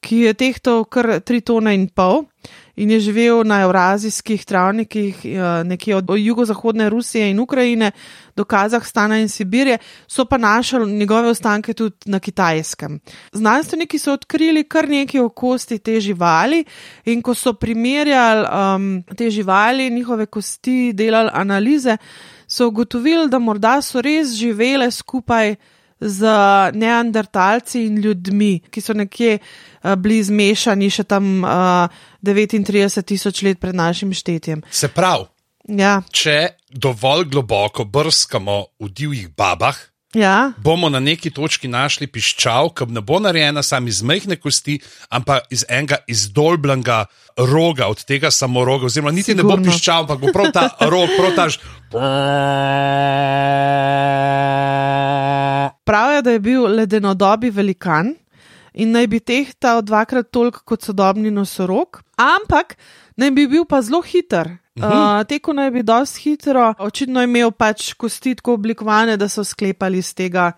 ki 0.00 0.16
je 0.16 0.34
tehtal 0.34 0.84
kar 0.84 1.18
3 1.26 1.42
tone 1.42 1.74
in 1.74 1.88
pol 1.88 2.24
in 2.80 2.90
je 2.90 3.00
živel 3.00 3.42
na 3.44 3.60
evrazijskih 3.62 4.44
travnikih 4.44 5.24
eh, 5.24 5.64
nekje 5.64 5.96
od 5.96 6.08
jugozahodne 6.16 6.88
Rusije 6.90 7.30
in 7.30 7.40
Ukrajine 7.40 7.90
do 8.36 8.44
Kazahstana 8.44 9.18
in 9.20 9.28
Sibirije, 9.28 9.78
so 10.06 10.24
pa 10.24 10.38
našli 10.38 10.92
njegove 10.92 11.28
ostanke 11.28 11.74
tudi 11.74 11.96
na 12.06 12.20
kitajskem. 12.20 13.00
Znanstveniki 13.32 13.98
so 13.98 14.12
odkrili 14.12 14.64
kar 14.64 14.88
nekaj 14.88 15.28
kosti 15.34 15.78
te 15.78 16.00
živali 16.00 16.64
in 17.04 17.22
ko 17.22 17.34
so 17.34 17.52
primerjali 17.52 18.46
um, 18.48 19.02
te 19.16 19.30
živali, 19.30 19.90
njihove 19.90 20.26
kosti, 20.26 20.92
delali 20.92 21.30
analize, 21.32 21.96
so 22.46 22.68
ugotovili, 22.68 23.28
da 23.28 23.38
morda 23.38 23.82
so 23.82 24.00
res 24.00 24.32
živele 24.34 24.90
skupaj 24.90 25.54
z 26.00 26.36
neandertalci 26.74 27.84
in 27.86 27.98
ljudmi, 28.00 28.60
ki 28.70 28.80
so 28.80 28.96
nekje 28.96 29.38
uh, 29.38 29.94
bili 29.94 30.22
zmešani 30.24 30.90
še 30.90 31.04
tam 31.04 31.44
uh, 31.44 31.86
39 32.24 33.04
tisoč 33.04 33.42
let 33.42 33.60
pred 33.60 33.74
našim 33.76 34.12
štetjem. 34.12 34.64
Se 34.70 34.88
pravi, 34.88 35.28
Ja, 35.68 36.00
če 36.10 36.56
dovolj 36.72 37.28
globoko 37.30 37.84
brskamo 37.84 38.64
v 38.80 38.88
divjih 38.90 39.28
babah, 39.36 39.76
ja, 40.16 40.52
bomo 40.58 40.88
na 40.90 40.98
neki 40.98 41.30
točki 41.30 41.68
našli 41.70 42.08
piščal, 42.10 42.72
ki 42.74 42.88
ne 42.90 43.00
bo 43.04 43.20
narejena 43.22 43.62
samo 43.62 43.86
iz 43.92 44.02
mehke 44.02 44.36
kosti, 44.40 44.80
ampak 45.14 45.46
iz 45.54 45.62
enega 45.68 46.00
izdolbljenega 46.10 47.04
roga, 47.52 47.86
od 47.86 48.02
tega 48.02 48.30
samoroga. 48.34 48.86
Oziroma, 48.90 49.12
niti 49.14 49.34
ne 49.34 49.44
bo 49.44 49.54
Sigurno. 49.54 49.70
piščal, 49.70 50.08
ampak 50.08 50.18
bo 50.24 50.32
prav 50.34 50.50
ta 50.56 50.64
rog, 50.90 51.08
prav 51.14 51.32
ta. 51.38 51.46
pravijo, 55.90 56.22
da 56.22 56.30
je 56.36 56.42
bil 56.44 56.66
ledenodobi 56.78 57.50
velikan 57.50 58.14
in 58.72 58.92
naj 58.94 59.06
bi 59.10 59.18
tehtal 59.20 59.82
dvakrat 59.82 60.30
toliko 60.30 60.62
kot 60.64 60.86
sodobni 60.86 61.32
nosorog, 61.34 61.98
ampak 62.14 62.76
naj 63.18 63.32
bi 63.34 63.48
bil 63.50 63.66
pa 63.68 63.82
zelo 63.82 64.02
hiter. 64.06 64.54
Uh, 64.80 65.20
Tekel 65.28 65.56
naj 65.58 65.72
bi 65.74 65.82
dosti 65.84 66.22
hitro, 66.22 66.70
očitno 66.78 67.20
je 67.20 67.28
imel 67.28 67.50
pač 67.52 67.92
kosti 67.98 68.36
tako 68.38 68.54
oblikovane, 68.60 69.18
da 69.20 69.28
so 69.28 69.44
sklepali 69.44 69.98
iz 70.00 70.14
tega, 70.16 70.52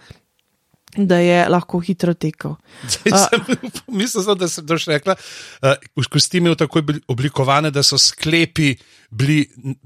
da 0.93 1.17
je 1.25 1.41
lahko 1.49 1.81
hitro 1.81 2.13
tekel. 2.15 2.55
Zdaj 2.85 3.25
sem 3.25 3.73
Mislim, 3.89 4.29
da 4.39 4.49
sem 4.53 4.67
to 4.69 4.79
še 4.79 4.93
rekla. 4.93 5.17
Uh, 5.65 6.07
kosti 6.13 6.43
imel 6.43 6.55
tako 6.61 6.85
oblikovane, 7.11 7.73
da 7.75 7.83
so 7.83 7.99
sklepi 7.99 8.75
bili 9.11 9.41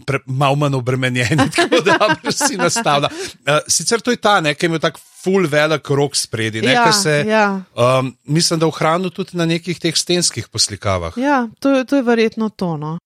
pre, 0.07 0.21
malo 0.26 0.59
manj 0.59 0.76
obremenjeni, 0.83 1.47
tako 1.57 1.81
da 1.87 2.35
si 2.35 2.59
nastavlja. 2.59 3.15
Uh, 3.47 3.62
sicer 3.71 4.03
to 4.03 4.11
je 4.11 4.21
ta, 4.21 4.41
ne, 4.43 4.59
ki 4.59 4.67
je 4.67 4.75
imel 4.75 4.83
tak 4.83 4.99
full 5.26 5.49
velik 5.50 5.90
rok 5.90 6.16
spredi, 6.16 6.62
ne, 6.62 6.73
Ja, 6.73 6.92
se, 6.92 7.25
ja. 7.26 7.62
um, 7.75 8.14
mislim, 8.25 8.61
da 8.62 8.71
ohranil 8.71 9.11
tudi 9.11 9.35
na 9.35 9.47
nekih 9.47 9.78
teh 9.83 9.97
stenskih 9.97 10.49
poslikavah. 10.49 11.18
Ja, 11.18 11.49
to, 11.61 11.75
to 11.85 11.99
je 11.99 12.06
verjetno 12.06 12.49
to. 12.54 12.76
No. 12.76 12.99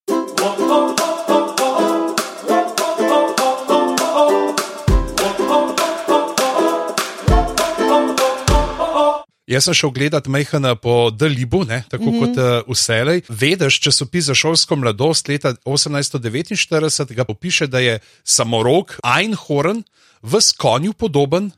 Jaz 9.50 9.64
sem 9.66 9.74
šel 9.74 9.90
gledat 9.90 10.28
Mejhana 10.30 10.76
po 10.78 11.10
Dalibu, 11.10 11.64
ne, 11.64 11.82
tako 11.90 12.04
mm 12.04 12.12
-hmm. 12.12 12.20
kot 12.20 12.36
uh, 12.38 12.74
vselej. 12.74 13.22
Vedeš, 13.28 13.80
časopis 13.80 14.24
za 14.24 14.34
šolsko 14.34 14.76
mladost 14.76 15.28
leta 15.28 15.54
1849 15.64 17.14
ga 17.14 17.24
popiše, 17.24 17.66
da 17.66 17.78
je 17.78 17.98
samorog 18.24 18.94
Einhorn 19.18 19.82
v 20.22 20.38
konju 20.58 20.92
podoben, 20.92 21.50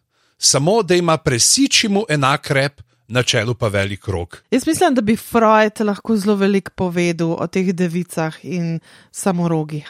samo 0.45 0.83
da 0.83 0.95
ima 0.95 1.17
presičimu 1.17 2.05
enak 2.09 2.51
rep, 2.51 2.81
na 3.13 3.23
čelu 3.23 3.55
pa 3.55 3.69
velik 3.69 4.09
rok. 4.09 4.41
Jaz 4.51 4.67
mislim, 4.67 4.95
da 4.95 5.01
bi 5.05 5.17
Freud 5.17 5.81
lahko 5.85 6.17
zelo 6.17 6.37
veliko 6.37 6.73
povedal 6.77 7.37
o 7.37 7.47
teh 7.47 7.73
devicah 7.77 8.41
in 8.43 8.81
samorogih? 9.13 9.85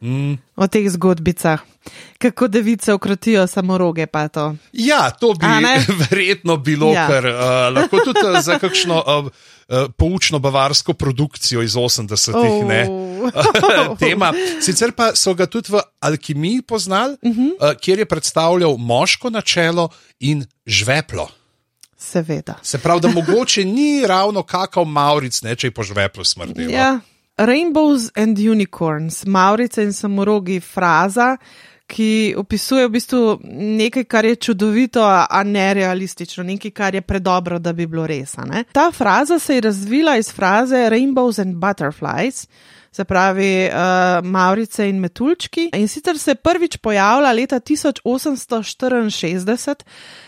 Mm. 0.00 0.36
O 0.56 0.66
teh 0.68 0.88
zgodbicah, 0.88 1.60
kako 2.18 2.48
device 2.48 2.94
ukrotijo 2.94 3.46
samoroge, 3.46 4.06
pa 4.06 4.28
to. 4.28 4.54
Ja, 4.72 5.10
to 5.10 5.34
bi 5.34 5.46
verjetno 6.04 6.56
bilo, 6.56 6.92
Ja. 6.92 7.06
ker 7.08 7.26
uh, 7.26 7.36
lahko 7.74 8.00
tudi 8.04 8.24
uh, 8.24 8.40
za 8.40 8.58
kakšno 8.58 8.96
uh, 9.00 9.28
uh, 9.28 9.90
poučno 9.96 10.38
bavarsko 10.38 10.94
produkcijo 10.94 11.62
iz 11.62 11.76
80-ih. 11.76 12.64
ne. 12.68 12.86
Oh. 12.90 13.98
tema. 14.04 14.32
Sicer 14.60 14.92
pa 14.92 15.12
so 15.16 15.34
ga 15.34 15.46
tudi 15.46 15.72
v 15.72 15.80
alkimiji 16.00 16.62
poznali, 16.62 17.16
uh 17.22 17.32
-huh. 17.32 17.52
uh, 17.60 17.76
kjer 17.80 17.98
je 17.98 18.04
predstavljal 18.04 18.76
moško 18.76 19.30
načelo 19.30 19.88
in 20.20 20.44
žveplo. 20.66 21.28
Seveda. 22.04 22.54
Se 22.62 22.78
pravi, 22.78 23.00
da 23.00 23.08
mogoče 23.08 23.64
ni 23.64 24.04
ravno 24.06 24.42
kakav 24.42 24.84
Mauric, 24.84 25.42
ne, 25.42 25.56
če 25.56 25.66
je 25.66 25.74
po 25.74 25.82
žveplu 25.82 26.24
smrdel. 26.24 26.70
Ja. 26.70 26.98
Rainbows 27.36 28.10
and 28.14 28.38
unicorns, 28.38 29.24
Maurice 29.26 29.82
in 29.82 29.92
samorogi, 29.92 30.60
fraza, 30.60 31.36
ki 31.86 32.34
opisuje 32.38 32.86
v 32.86 32.92
bistvu 32.94 33.22
nekaj, 33.80 34.04
kar 34.04 34.24
je 34.24 34.36
čudovito, 34.36 35.02
a 35.04 35.42
ne 35.44 35.66
realistično, 35.74 36.44
nekaj, 36.44 36.70
kar 36.70 36.94
je 36.94 37.02
predobro, 37.02 37.58
da 37.58 37.72
bi 37.72 37.86
bilo 37.86 38.06
res. 38.06 38.36
Ta 38.72 38.90
fraza 38.92 39.38
se 39.38 39.58
je 39.58 39.60
razvila 39.60 40.16
iz 40.16 40.30
fraze 40.32 40.86
Rainbows 40.90 41.40
and 41.42 41.56
butterflies. 41.60 42.46
Se 42.94 43.02
pravi, 43.04 43.66
uh, 43.66 43.72
Maurice 44.22 44.88
in 44.88 45.00
Metuljčki. 45.02 45.70
In 45.74 45.88
sicer 45.88 46.18
se 46.18 46.30
je 46.30 46.34
prvič 46.34 46.76
pojavila 46.76 47.32
leta 47.32 47.60
1864, 47.60 49.74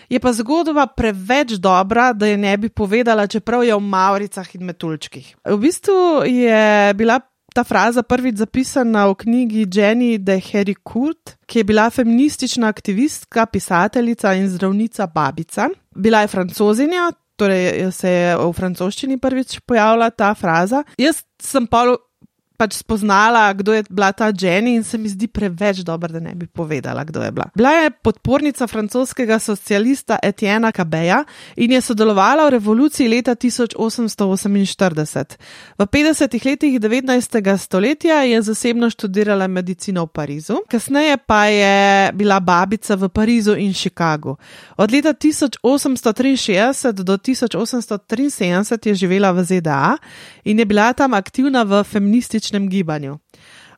je 0.08 0.20
pa 0.20 0.32
zgodba 0.32 0.86
preveč 0.86 1.52
dobra, 1.62 2.12
da 2.12 2.26
je 2.26 2.36
ne 2.36 2.56
bi 2.56 2.68
povedala, 2.68 3.26
čeprav 3.26 3.64
je 3.64 3.74
v 3.74 3.80
Mauricah 3.80 4.54
in 4.54 4.64
Metuljčkih. 4.66 5.36
V 5.44 5.58
bistvu 5.62 6.22
je 6.26 6.94
bila 6.94 7.20
ta 7.54 7.64
fraza 7.64 8.02
prvič 8.02 8.36
zapisana 8.42 9.06
v 9.06 9.14
knjigi 9.14 9.66
Jenny 9.70 10.18
de 10.18 10.40
Hericourt, 10.40 11.36
ki 11.46 11.58
je 11.58 11.64
bila 11.64 11.90
feministična 11.90 12.68
aktivistka, 12.68 13.46
pisateljica 13.46 14.34
in 14.34 14.48
zdravnica 14.50 15.06
babica. 15.06 15.68
Bila 15.94 16.20
je 16.20 16.28
francozinja. 16.34 17.12
Torej, 17.36 17.92
se 17.92 18.10
je 18.10 18.36
v 18.36 18.52
francoščini 18.56 19.18
prvič 19.20 19.60
pojavila 19.68 20.10
ta 20.10 20.34
fraza. 20.34 20.82
Jaz 20.96 21.20
sem 21.42 21.66
pa 21.68 21.84
pač 22.56 22.80
spoznala, 22.80 23.52
kdo 23.52 23.72
je 23.72 23.82
bila 23.90 24.12
ta 24.12 24.32
Jenny, 24.32 24.74
in 24.74 24.84
se 24.84 24.98
mi 24.98 25.08
zdi 25.08 25.28
preveč 25.28 25.84
dobro, 25.86 26.12
da 26.12 26.20
ne 26.20 26.34
bi 26.34 26.46
povedala, 26.46 27.04
kdo 27.04 27.22
je 27.22 27.30
bila. 27.30 27.44
Bila 27.54 27.70
je 27.70 27.90
podpornica 27.90 28.66
francoskega 28.66 29.38
socialista 29.38 30.18
Etiena 30.22 30.72
Cabeja 30.72 31.24
in 31.56 31.72
je 31.72 31.80
sodelovala 31.80 32.48
v 32.48 32.50
revoluciji 32.56 33.08
leta 33.08 33.34
1848. 33.34 35.36
V 35.78 35.84
50-ih 35.84 36.44
letih 36.44 36.80
19. 36.80 37.58
stoletja 37.58 38.22
je 38.22 38.42
zasebno 38.42 38.90
študirala 38.90 39.48
medicino 39.48 40.04
v 40.04 40.08
Parizu, 40.08 40.56
kasneje 40.68 41.16
pa 41.26 41.44
je 41.46 42.12
bila 42.12 42.40
babica 42.40 42.96
v 42.96 43.08
Parizu 43.08 43.54
in 43.54 43.74
Chicagu. 43.74 44.36
Od 44.76 44.92
leta 44.92 45.12
1863 45.12 46.92
do 46.92 47.16
1873 47.16 48.88
je 48.88 48.94
živela 48.94 49.32
v 49.32 49.44
ZDA 49.44 49.96
in 50.44 50.58
je 50.58 50.64
bila 50.64 50.92
tam 50.92 51.14
aktivna 51.14 51.62
v 51.62 51.84
feminističnem 51.84 52.45
gibanju. 52.68 53.18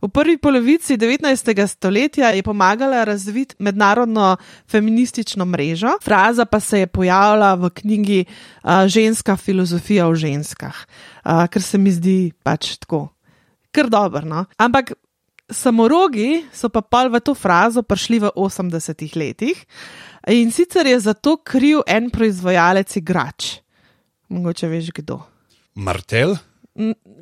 V 0.03 0.09
prvi 0.09 0.39
polovici 0.39 0.97
19. 0.97 1.67
stoletja 1.67 2.31
je 2.31 2.43
pomagala 2.43 3.05
razviti 3.05 3.55
mednarodno 3.59 4.37
feministično 4.71 5.45
mrežo, 5.45 5.99
fraza 6.05 6.45
pa 6.45 6.61
se 6.61 6.79
je 6.79 6.87
pojavila 6.87 7.55
v 7.55 7.71
knjigi 7.71 8.25
uh, 8.25 8.87
Ženska 8.87 9.37
filozofija 9.37 10.07
o 10.09 10.15
ženskah, 10.15 10.77
uh, 11.25 11.47
ker 11.51 11.63
se 11.63 11.79
mi 11.79 11.91
zdi 11.91 12.33
pač 12.43 12.77
tako, 12.77 13.09
kar 13.75 13.91
dobro. 13.91 14.23
No? 14.25 14.45
Ampak 14.57 14.93
samorogi 15.51 16.45
so 16.53 16.69
pa 16.69 16.83
pol 16.85 17.11
v 17.11 17.21
to 17.21 17.35
frazo 17.35 17.83
prišli 17.83 18.21
v 18.21 18.31
80-ih 18.37 19.17
letih. 19.17 19.67
In 20.29 20.53
sicer 20.53 20.87
je 20.87 21.01
za 21.01 21.15
to 21.15 21.39
kriv 21.41 21.83
en 21.87 22.11
proizvajalec 22.11 22.97
igrač. 23.01 23.65
Mogoče 24.29 24.69
veš 24.69 24.93
kdo. 24.93 25.25
Martel? 25.75 26.37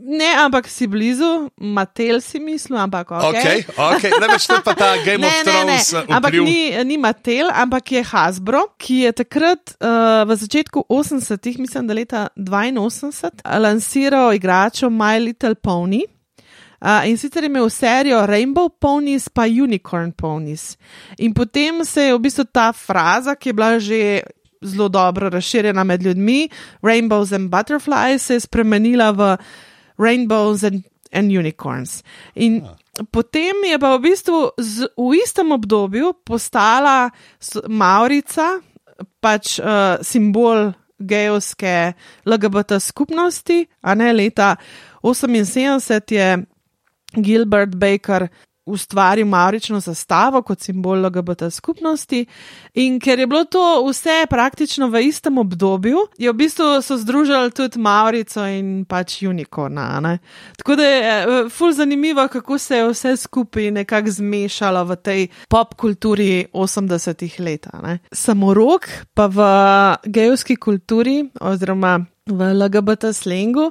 Ne, 0.07 0.29
ampak 0.39 0.69
si 0.71 0.87
blizu, 0.87 1.51
Matel 1.59 2.21
si 2.23 2.39
mislil, 2.39 2.79
ampak 2.79 3.11
ok. 3.11 3.27
Okay, 3.35 3.59
okay. 3.67 4.11
Ne 4.23 4.27
več 4.31 4.47
to 4.47 4.61
pa 4.63 4.71
ta 4.79 4.95
Game 5.03 5.19
Ne, 5.19 5.27
of 5.27 5.43
ne, 5.43 5.53
ne. 5.67 5.79
Thrones. 5.83 5.89
uh, 5.99 6.07
Ampak 6.15 6.31
vpliv. 6.31 6.45
ni, 6.47 6.61
ni 6.87 6.97
Matel, 6.97 7.51
ampak 7.51 7.91
je 7.91 8.03
Hasbro, 8.07 8.61
ki 8.79 9.01
je 9.03 9.11
takrat 9.19 9.75
uh, 9.83 10.23
v 10.23 10.37
začetku 10.39 10.87
80-ih, 10.87 11.59
mislim, 11.59 11.91
da 11.91 11.95
leta 11.95 12.21
82, 12.39 13.43
lansiral 13.59 14.31
igračo 14.33 14.87
My 14.87 15.19
Little 15.19 15.59
Pony. 15.59 16.07
Uh, 16.79 17.03
in 17.09 17.17
sicer 17.19 17.43
je 17.43 17.51
imel 17.51 17.67
serijo 17.67 18.21
Rainbow 18.29 18.69
Ponies 18.71 19.27
pa 19.29 19.49
Unicorn 19.49 20.13
Ponies. 20.13 20.77
In 21.19 21.35
potem 21.35 21.83
se 21.83 22.03
je 22.03 22.15
v 22.15 22.21
bistvu 22.21 22.45
ta 22.47 22.71
fraza, 22.71 23.35
ki 23.35 23.49
je 23.49 23.53
bila 23.53 23.79
že 23.81 24.01
zelo 24.63 24.89
dobro 24.89 25.29
razširjena 25.31 25.85
med 25.85 26.03
ljudmi, 26.03 26.49
Rainbows 26.83 27.33
and 27.33 27.51
Butterflies, 27.51 28.23
se 28.23 28.35
je 28.35 28.41
spremenila 28.41 29.11
v 29.11 29.37
Rainbows 29.99 30.65
and, 30.65 30.85
and 31.13 31.33
Unicorns. 31.33 32.03
In 32.35 32.65
potem 33.13 33.65
je 33.65 33.77
pa 33.79 33.97
v 33.97 34.03
bistvu 34.09 34.57
z, 34.57 34.89
v 34.97 35.11
istem 35.21 35.53
obdobju 35.53 36.17
postala 36.25 37.11
Maurica 37.69 38.61
pač 39.21 39.59
uh, 39.61 40.01
simbol 40.01 40.73
gejovske 40.97 41.93
LGBT 42.25 42.81
skupnosti, 42.81 43.69
a 43.85 43.93
ne 43.93 44.13
leta 44.17 44.57
78 45.05 46.09
je 46.09 46.29
Gilbert 47.21 47.77
Baker 47.77 48.29
ustvaril 48.67 49.27
maurično 49.27 49.81
zastavo 49.81 50.43
kot 50.43 50.61
simbol 50.61 51.07
LGBT 51.07 51.51
skupnosti. 51.51 52.27
In 52.75 52.99
ker 53.01 53.19
je 53.19 53.27
bilo 53.27 53.45
to 53.45 53.63
vse 53.89 54.27
praktično 54.31 54.89
v 54.89 55.07
istem 55.07 55.39
obdobju, 55.39 55.99
je 56.19 56.33
v 56.33 56.37
bistvu 56.37 56.83
so 56.83 56.97
združili 56.99 57.51
tudi 57.51 57.79
Maurico 57.79 58.47
in 58.47 58.85
pač 58.85 59.23
Unicorna. 59.23 60.01
ne. 60.01 60.19
Tako 60.57 60.77
da 60.77 60.85
je 60.85 61.23
eh, 61.23 61.49
ful 61.51 61.73
zanimivo, 61.73 62.29
kako 62.29 62.59
se 62.59 62.77
je 62.77 62.89
vse 62.89 63.17
skupaj 63.17 63.71
nekako 63.71 64.11
zmešalo 64.11 64.85
v 64.85 64.97
tej 64.97 65.29
pop 65.49 65.75
kulturi 65.75 66.47
80-ih 66.53 67.41
let. 67.41 67.67
Samorok 68.13 68.89
pa 69.15 69.27
v 69.27 69.41
gejovski 70.07 70.57
kulturi 70.57 71.25
oziroma 71.41 72.01
v 72.27 72.55
LGBT 72.55 73.15
slengu 73.15 73.71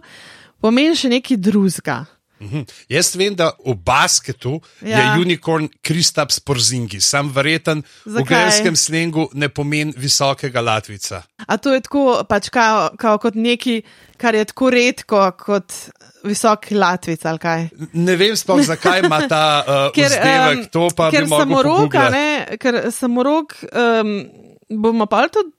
pomeni 0.61 0.95
še 0.95 1.09
nekaj 1.11 1.37
drugega. 1.37 2.14
Mhm. 2.39 2.65
Jaz 2.89 3.15
vem, 3.15 3.35
da 3.35 3.51
v 3.65 3.75
basketu 3.79 4.59
ja. 4.81 4.99
Je 4.99 5.21
unicorn 5.21 5.69
Kristaps 5.81 6.39
Porzingi, 6.39 6.99
sam 7.01 7.31
verjeten 7.31 7.83
v 8.05 8.17
Zakaj? 8.17 8.25
grejskem 8.27 8.75
slengu 8.75 9.29
ne 9.33 9.49
pomeni 9.49 9.93
visokega 9.97 10.61
latvica. 10.61 11.23
A 11.47 11.57
to 11.57 11.73
je 11.73 11.81
tako, 11.81 12.23
pač 12.29 12.49
kao, 12.49 12.89
kao 12.99 13.17
kot 13.23 13.35
nekaj, 13.39 13.81
kar 14.17 14.35
je 14.35 14.45
tako 14.51 14.69
redko 14.69 15.31
kot 15.39 15.73
visoki 16.25 16.75
latvic 16.75 17.25
ali 17.25 17.39
kaj. 17.39 17.67
Ne 17.93 18.15
vem 18.19 18.35
sploh, 18.35 18.63
zakaj 18.65 19.05
ima 19.05 19.21
ta 19.29 19.43
uh, 19.63 19.75
vzdevek, 19.95 20.67
to 20.73 20.89
pa 20.95 21.11
ker 21.13 21.27
samorok, 21.29 21.93
ne, 22.11 22.57
ker 22.59 22.81
samorok, 22.91 23.55
um, 23.71 24.17
bomo 24.69 25.07
pa 25.07 25.27
tudi 25.29 25.53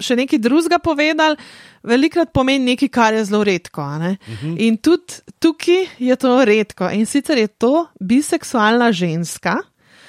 še 0.00 0.16
nekaj 0.16 0.40
drugega 0.42 0.80
povedali. 0.82 1.36
Velikrat 1.82 2.32
pomeni 2.32 2.72
nekaj, 2.72 2.88
kar 2.92 3.14
je 3.14 3.24
zelo 3.24 3.44
redko. 3.44 3.82
ne. 3.98 4.16
Mhm. 4.28 4.56
In 4.58 4.76
tudi 4.76 5.20
tukaj 5.40 5.86
je 5.98 6.16
to 6.16 6.44
redko. 6.44 6.90
In 6.92 7.06
sicer 7.06 7.38
je 7.38 7.48
to 7.48 7.86
biseksualna 8.00 8.92
ženska, 8.92 9.56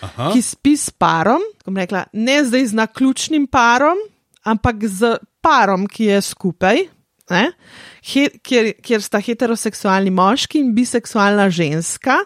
Aha. 0.02 0.32
ki 0.34 0.42
spi 0.42 0.78
s 0.78 0.90
parom, 0.90 1.42
rekla, 1.66 2.06
ne 2.14 2.44
zdaj 2.44 2.66
z 2.66 2.74
naključnim 2.74 3.48
parom, 3.48 3.98
ampak 4.44 4.84
z 4.84 5.18
parom, 5.42 5.88
ki 5.88 6.04
je 6.06 6.22
skupaj, 6.22 6.78
ne, 7.30 7.52
he, 8.04 8.28
kjer, 8.44 8.74
kjer 8.84 9.02
sta 9.02 9.22
heteroseksualni 9.22 10.12
moški 10.12 10.60
in 10.60 10.74
biseksualna 10.76 11.50
ženska. 11.50 12.18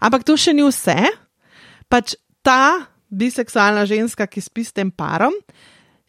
Ampak 0.00 0.24
to 0.24 0.36
še 0.40 0.54
ni 0.56 0.64
vse. 0.64 0.96
Pač 1.88 2.16
ta 2.42 2.88
biseksualna 3.10 3.84
ženska, 3.86 4.26
ki 4.26 4.40
spi 4.40 4.64
s 4.64 4.72
tem 4.72 4.90
parom, 4.90 5.34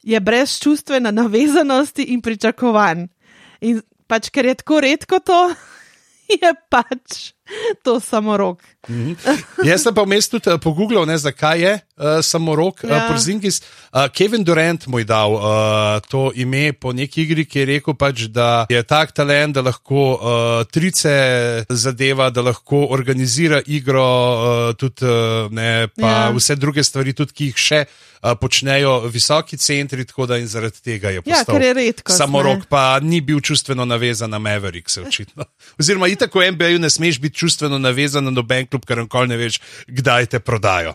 je 0.04 0.20
brez 0.20 0.60
čustvene 0.60 1.12
navezanosti 1.12 2.04
in 2.14 2.22
pričakovanj. 2.22 3.08
In 3.62 3.82
pač, 4.08 4.30
ker 4.30 4.46
je 4.46 4.56
tako 4.56 4.80
redko 4.82 5.20
to, 5.20 5.42
je 6.42 6.54
pač 6.70 7.34
to 7.86 8.00
samorok. 8.00 8.62
Jaz 9.66 9.84
sem 9.84 9.94
pa 9.94 10.04
vmes 10.06 10.30
tudi 10.32 10.50
uh, 10.50 10.58
pogooglal, 10.62 11.06
ne, 11.10 11.18
zakaj 11.18 11.62
je 11.62 11.74
uh, 11.78 12.20
samorok 12.26 12.84
ja. 12.84 12.90
uh, 12.90 12.96
Ja. 13.02 13.08
Porzingis. 13.10 13.62
Uh, 13.94 14.08
Kevin 14.14 14.44
Durant 14.44 14.88
mu 14.88 15.00
je 15.00 15.06
dal 15.06 15.34
uh, 15.34 16.02
to 16.10 16.32
ime 16.36 16.74
po 16.74 16.94
neki 16.94 17.24
igri, 17.26 17.46
ki 17.46 17.60
je 17.60 17.66
rekel, 17.66 17.96
pač, 17.98 18.28
da 18.32 18.66
je 18.70 18.82
tak 18.84 19.12
talent, 19.12 19.56
da 19.56 19.66
lahko 19.66 20.04
uh, 20.16 20.64
trice 20.72 21.66
zadeva, 21.70 22.30
da 22.30 22.42
lahko 22.46 22.86
organizira 22.94 23.62
igro, 23.66 24.06
uh, 24.06 24.76
tudi 24.78 25.06
uh, 25.06 25.52
ne, 25.52 25.88
pa 25.98 26.08
ja. 26.08 26.22
Ja. 26.30 26.32
vse 26.36 26.56
druge 26.56 26.84
stvari, 26.84 27.14
tudi, 27.18 27.34
ki 27.34 27.52
jih 27.52 27.62
še 27.62 27.82
uh, 27.86 28.36
počnejo 28.42 29.00
visoki 29.12 29.58
centri, 29.58 30.06
tako 30.06 30.26
da 30.30 30.38
in 30.38 30.48
zaradi 30.48 30.82
tega 30.82 31.10
je 31.10 31.22
Ja, 31.26 31.42
postal 31.42 31.58
ker 31.58 31.66
je 31.66 31.74
redkost, 31.74 32.18
samorok, 32.18 32.66
ne. 32.66 32.70
pa 32.70 33.00
ni 33.04 33.22
bil 33.22 33.42
čustveno 33.42 33.86
navezan 33.86 34.30
na 34.30 34.40
Mavericks, 34.40 34.98
očitno. 34.98 35.46
Oziroma, 35.80 36.08
itako 36.08 36.40
v 36.40 36.52
NBA-ju 36.56 36.80
ne 36.80 36.90
smeš 36.90 37.20
biti 37.22 37.41
čustveno 37.42 37.82
navezan 37.82 38.30
na 38.30 38.34
noben 38.34 38.70
klub, 38.70 38.86
ker 38.86 39.02
nikoli 39.02 39.34
ne 39.34 39.42
veš, 39.42 39.58
kdaj 39.90 40.36
te 40.36 40.40
prodajo. 40.40 40.94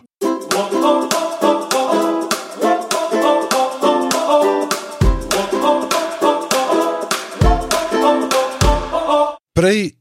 Prej 9.57 9.97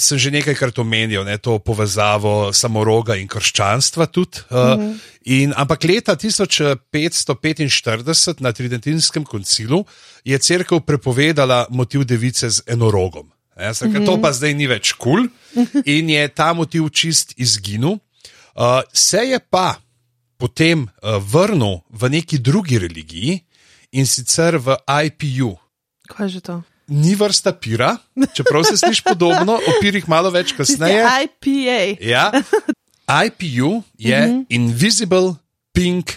sem 0.00 0.16
že 0.18 0.32
nekajkrat 0.32 0.78
omenil 0.80 1.28
ne, 1.28 1.36
to 1.38 1.60
povezavo 1.60 2.52
samoroga 2.56 3.20
in 3.20 3.28
krščanstva. 3.28 4.08
Tudi, 4.08 4.40
uh, 4.48 4.80
mm. 4.80 4.96
in, 5.36 5.52
ampak 5.52 5.84
leta 5.84 6.16
1545 6.16 8.40
na 8.40 8.56
Tridentinskem 8.56 9.28
koncilu 9.28 9.84
je 10.24 10.38
crkva 10.38 10.80
prepovedala 10.80 11.66
motiv 11.70 12.04
device 12.08 12.50
z 12.50 12.62
enorogom. 12.66 13.28
Ne, 13.56 13.68
mm 13.68 13.72
-hmm. 13.72 14.06
To 14.06 14.20
pa 14.20 14.32
zdaj 14.32 14.54
ni 14.54 14.66
več 14.66 14.92
kul 14.92 15.28
cool 15.54 15.84
in 15.96 16.10
je 16.10 16.28
ta 16.28 16.52
motiv 16.52 16.88
čist 16.88 17.34
izginil. 17.36 17.98
Uh, 18.54 18.82
se 18.92 19.18
je 19.18 19.38
pa 19.38 19.80
potem 20.36 20.82
uh, 20.82 21.22
vrnil 21.32 21.80
v 21.90 22.08
neki 22.08 22.38
drugi 22.38 22.78
religiji 22.78 23.44
in 23.92 24.06
sicer 24.06 24.58
v 24.58 24.76
IPU. 25.04 25.58
Kaj 26.08 26.26
je 26.26 26.28
že 26.28 26.40
to? 26.40 26.62
Ni 26.90 27.14
vrsta 27.14 27.52
pira, 27.52 27.96
čeprav 28.34 28.64
se 28.66 28.76
sliši 28.76 29.02
podobno, 29.04 29.54
o 29.54 29.70
pirih 29.80 30.08
malo 30.08 30.30
več 30.30 30.52
kasneje. 30.58 31.06
IPA. 31.06 32.02
Ja. 32.02 32.32
IPU 33.26 33.82
je 33.98 34.26
mm 34.26 34.32
-hmm. 34.32 34.46
Invisible 34.48 35.34
Pink 35.72 36.10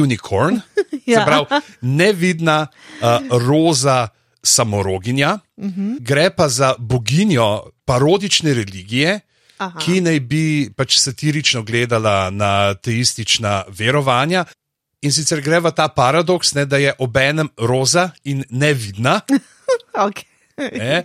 Unicorn, 0.00 0.54
ja. 0.60 0.60
se 1.04 1.10
Ja. 1.10 1.24
pravi 1.24 1.46
nevidna 1.80 2.66
uh, 3.00 3.38
roza 3.48 4.08
samoroginja. 4.42 5.38
Mm 5.56 5.68
-hmm. 5.68 5.96
Gre 6.00 6.30
pa 6.30 6.48
za 6.48 6.74
boginjo 6.78 7.62
parodične 7.84 8.54
religije, 8.54 9.20
Aha. 9.58 9.78
ki 9.78 10.00
naj 10.00 10.20
bi 10.20 10.70
pač 10.76 10.98
satirično 10.98 11.62
gledala 11.62 12.30
na 12.30 12.74
teistična 12.74 13.64
verovanja. 13.68 14.44
In 15.02 15.12
sicer 15.12 15.40
gre 15.40 15.60
v 15.60 15.70
ta 15.72 15.88
paradoks, 15.88 16.54
ne, 16.54 16.64
da 16.64 16.76
je 16.76 16.92
obenem 16.98 17.48
roza 17.58 18.10
in 18.24 18.44
nevidna. 18.50 19.20
Okay. 19.94 20.24
Ne? 20.56 21.04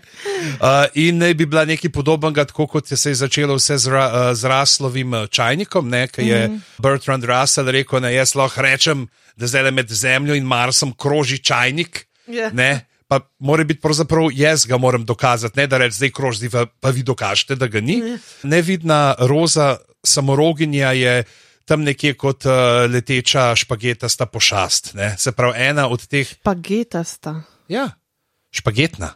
Uh, 0.59 0.85
in 0.93 1.17
naj 1.17 1.33
bi 1.33 1.45
bila 1.45 1.65
nekaj 1.65 1.91
podobnega, 1.91 2.45
tako 2.45 2.67
kot 2.67 2.91
je 2.91 2.97
se 2.97 3.09
je 3.09 3.15
začelo 3.15 3.55
vse 3.55 3.77
z, 3.77 3.91
ra, 3.91 4.05
uh, 4.07 4.33
z 4.35 4.43
Raslovim 4.51 5.13
uh, 5.13 5.27
čajnikom, 5.27 5.91
ki 6.11 6.27
je 6.27 6.47
mm 6.47 6.53
-hmm. 6.53 6.81
Bertrand 6.81 7.23
Russell 7.23 7.71
rekel, 7.71 7.99
da 7.99 8.09
jaz 8.09 8.35
lahko 8.35 8.61
rečem, 8.61 9.07
da 9.35 9.47
zdaj 9.47 9.71
med 9.71 9.89
Zemljo 9.89 10.35
in 10.35 10.43
Marsom 10.43 10.93
kroži 10.97 11.37
čajnik. 11.37 12.07
Ja. 12.27 12.49
Ne? 12.49 12.85
Pa 13.07 13.19
mora 13.39 13.63
biti 13.63 13.81
pravzaprav 13.81 14.29
jaz 14.33 14.65
ga 14.65 14.77
moram 14.77 15.05
dokazati, 15.05 15.59
ne 15.59 15.67
da 15.67 15.77
rečem, 15.77 15.91
zdaj 15.91 16.11
kroži, 16.11 16.49
pa, 16.49 16.65
pa 16.65 16.89
vi 16.89 17.03
dokažete, 17.03 17.55
da 17.55 17.67
ga 17.67 17.81
ni. 17.81 17.99
Ja. 17.99 18.17
Nevidna 18.43 19.15
roza 19.19 19.77
samoroginja 20.03 20.91
je 20.91 21.23
tam 21.65 21.83
nekje 21.83 22.13
kot 22.13 22.45
uh, 22.45 22.85
leteča 22.89 23.55
špagetasta 23.55 24.25
pošast. 24.25 24.93
Ne? 24.93 25.15
Se 25.17 25.31
pravi, 25.31 25.53
ena 25.69 25.87
od 25.89 26.07
teh. 26.07 26.29
Pagetasta. 26.43 27.41
Ja, 27.67 27.89
špagetna. 28.53 29.15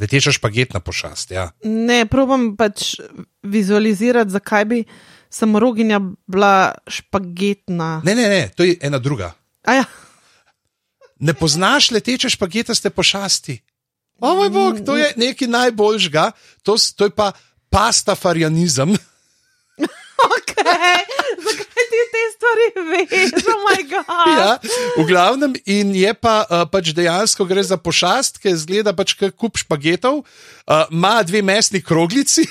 Leteča 0.00 0.32
špagetna 0.32 0.80
pošast. 0.80 1.30
Ja. 1.30 1.50
Ne, 1.64 2.04
probam 2.10 2.56
pač 2.56 2.96
vizualizirati, 3.42 4.32
zakaj 4.34 4.64
bi 4.64 4.84
samoroginja 5.30 6.00
bila 6.26 6.74
špagetna. 6.88 8.00
Ne, 8.04 8.14
ne, 8.14 8.28
ne, 8.28 8.48
to 8.56 8.64
je 8.64 8.76
ena 8.82 8.98
druga. 8.98 9.32
A 9.64 9.74
Ja, 9.80 9.84
Ne 11.18 11.34
poznaš 11.34 11.90
leteče 11.90 12.30
špagetaste 12.30 12.90
pošasti. 12.90 13.60
O 14.20 14.34
moj 14.34 14.50
bog, 14.50 14.80
to 14.86 14.96
je 14.96 15.12
nekaj 15.16 15.48
najboljšega, 15.48 16.30
to, 16.62 16.76
to 16.96 17.04
je 17.04 17.10
pa 17.10 17.32
pastafarianizem. 17.70 18.94
okay. 20.36 21.02
zakaj 21.44 21.84
ti 21.90 22.00
te 22.14 22.22
stvari 22.34 22.68
veš, 22.90 23.32
oh 23.42 23.60
moj 23.66 23.82
bog. 23.90 24.38
Ja, 24.38 24.58
v 24.96 25.06
glavnem, 25.08 25.56
in 25.66 25.94
je 25.98 26.14
pa 26.14 26.44
uh, 26.46 26.62
pač 26.70 26.94
dejansko 26.94 27.44
gre 27.44 27.62
za 27.62 27.76
pošast, 27.76 28.38
ki 28.38 28.54
zgleda 28.54 28.94
pač 28.94 29.16
kot 29.18 29.34
kup 29.36 29.58
špagetov, 29.58 30.22
uh, 30.22 30.86
ima 30.90 31.22
dve 31.26 31.42
mesni 31.42 31.82
kroglici 31.82 32.46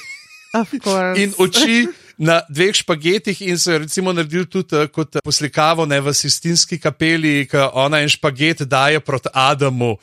in 1.17 1.34
oči. 1.39 1.88
Na 2.23 2.39
dveh 2.47 2.71
špagetih 2.71 3.41
in 3.43 3.59
so 3.59 3.73
jo 3.73 3.81
recimo 3.83 4.13
naredili 4.15 4.45
tudi 4.47 4.77
uh, 4.77 4.88
kot 4.88 5.17
poslikavo 5.23 5.83
ne, 5.86 5.99
v 5.99 6.13
Sistinski 6.15 6.79
kapeli, 6.79 7.43
ki 7.49 7.65
ona 7.75 7.99
en 7.99 8.07
špaget 8.09 8.63
daje 8.69 9.01
proti 9.03 9.27
Adamu. 9.33 9.97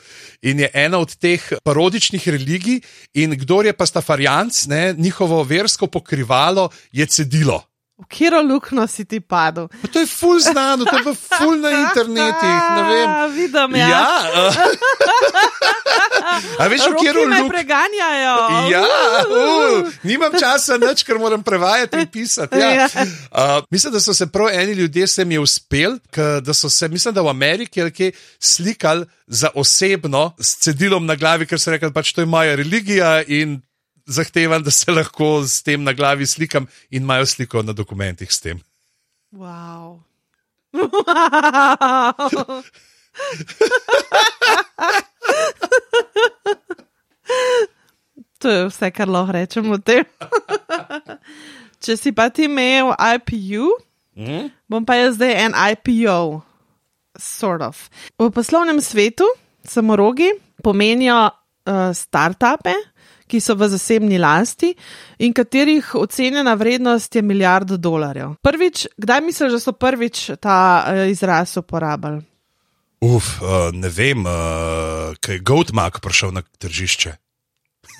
In 0.44 0.60
je 0.60 0.68
ena 0.74 1.00
od 1.00 1.14
teh 1.16 1.40
parodičnih 1.64 2.28
religij, 2.28 2.82
in 3.14 3.32
kdo 3.40 3.62
je 3.64 3.72
pa 3.72 3.86
stafarijanc, 3.86 4.66
ne, 4.68 4.94
njihovo 4.98 5.42
versko 5.44 5.86
pokrivalo 5.86 6.68
je 6.92 7.06
cedilo. 7.06 7.62
V 8.00 8.06
kiro 8.08 8.40
luknjo 8.40 8.86
si 8.88 9.04
ti 9.04 9.20
padel? 9.20 9.68
Pa 9.68 9.88
to 9.92 10.00
je 10.00 10.06
ful 10.08 10.40
znano, 10.40 10.84
to 10.88 10.96
je 10.96 11.14
ful 11.14 11.60
na 11.60 11.70
internetu. 11.70 12.48
Ne 12.48 12.82
vem. 12.88 13.08
A, 13.16 13.26
Vidim, 13.28 13.76
ja. 13.76 13.88
Ja, 13.88 14.08
uh, 14.48 14.54
a 16.60 16.68
veš, 16.68 16.82
v 16.92 16.96
kjeru 17.00 17.24
me 17.28 17.40
luk. 17.40 17.52
preganjajo. 17.52 18.36
Ja, 18.68 18.84
uh, 19.24 19.88
nimam 20.04 20.32
časa, 20.36 20.76
nič, 20.80 21.04
ker 21.08 21.18
moram 21.18 21.42
prevajati 21.42 21.96
in 22.04 22.10
pisati. 22.12 22.58
Ja. 22.60 22.70
Ja. 22.84 22.86
Uh, 23.32 23.64
mislim, 23.72 23.92
da 23.92 24.00
so 24.00 24.14
se 24.14 24.26
prav 24.28 24.48
eni 24.52 24.72
ljudje 24.72 25.06
se 25.06 25.24
mi 25.24 25.38
uspeli, 25.38 25.98
da 26.42 26.54
so 26.54 26.70
se, 26.70 26.88
mislim, 26.88 27.14
da 27.14 27.22
v 27.22 27.28
Ameriki 27.32 27.82
ali 27.82 27.92
kje 27.92 28.12
slikali 28.38 29.06
za 29.26 29.48
osebno 29.54 30.32
s 30.40 30.56
cedilom 30.60 31.06
na 31.06 31.16
glavi, 31.16 31.46
ker 31.46 31.60
so 31.60 31.70
rekli, 31.72 31.92
pač 31.92 32.12
to 32.12 32.20
je 32.20 32.26
moja 32.28 32.56
religija 32.56 33.22
in 33.26 33.60
zahtevam, 34.06 34.62
da 34.62 34.70
se 34.70 34.92
lahko 34.92 35.44
s 35.46 35.62
tem 35.62 35.84
na 35.84 35.92
glavi 35.92 36.26
slikam 36.26 36.66
in 36.90 37.02
imajo 37.02 37.26
sliko 37.26 37.62
na 37.62 37.72
dokumentih 37.72 38.32
s 38.32 38.40
tem. 38.40 38.60
Wow. 39.32 40.00
wow. 40.74 42.62
to 48.40 48.48
je 48.48 48.66
vse, 48.68 48.90
kar 48.90 49.08
lahko 49.08 49.32
rečemo 49.36 49.74
o 49.76 49.78
tem. 49.78 50.04
Če 51.80 51.96
si 51.96 52.12
pa 52.12 52.28
ti 52.32 52.48
imel 52.48 52.92
IPU, 52.96 53.68
Mm? 54.20 54.50
bom 54.68 54.84
pa 54.84 54.98
jaz 54.98 55.14
zdaj 55.16 55.32
en 55.46 55.54
IPO. 55.54 56.42
Sort 57.16 57.62
of. 57.62 57.88
V 58.18 58.30
poslovnem 58.34 58.80
svetu 58.82 59.24
samorogi 59.64 60.28
pomenijo 60.62 61.30
uh, 61.30 61.90
startupe, 61.94 62.74
ki 63.30 63.40
so 63.40 63.54
v 63.54 63.68
zasebni 63.70 64.18
lasti 64.18 64.74
in 65.22 65.32
katerih 65.32 65.94
ocenjena 65.94 66.54
vrednost 66.58 67.14
je 67.16 67.22
milijardo 67.22 67.78
dolarjev. 67.78 68.34
Prvič, 68.42 68.88
kdaj 68.98 69.20
misliš, 69.24 69.52
da 69.56 69.60
so 69.62 69.72
prvič 69.72 70.30
ta 70.42 70.56
uh, 70.84 71.06
izraz 71.10 71.56
uporabljali? 71.56 72.22
Uf, 73.00 73.40
uh, 73.40 73.70
ne 73.72 73.88
vem, 73.88 74.26
uh, 74.28 75.16
kaj 75.24 75.34
je 75.38 75.40
Goatmark 75.40 76.00
prišel 76.04 76.34
na 76.36 76.42
tržišče. 76.44 77.14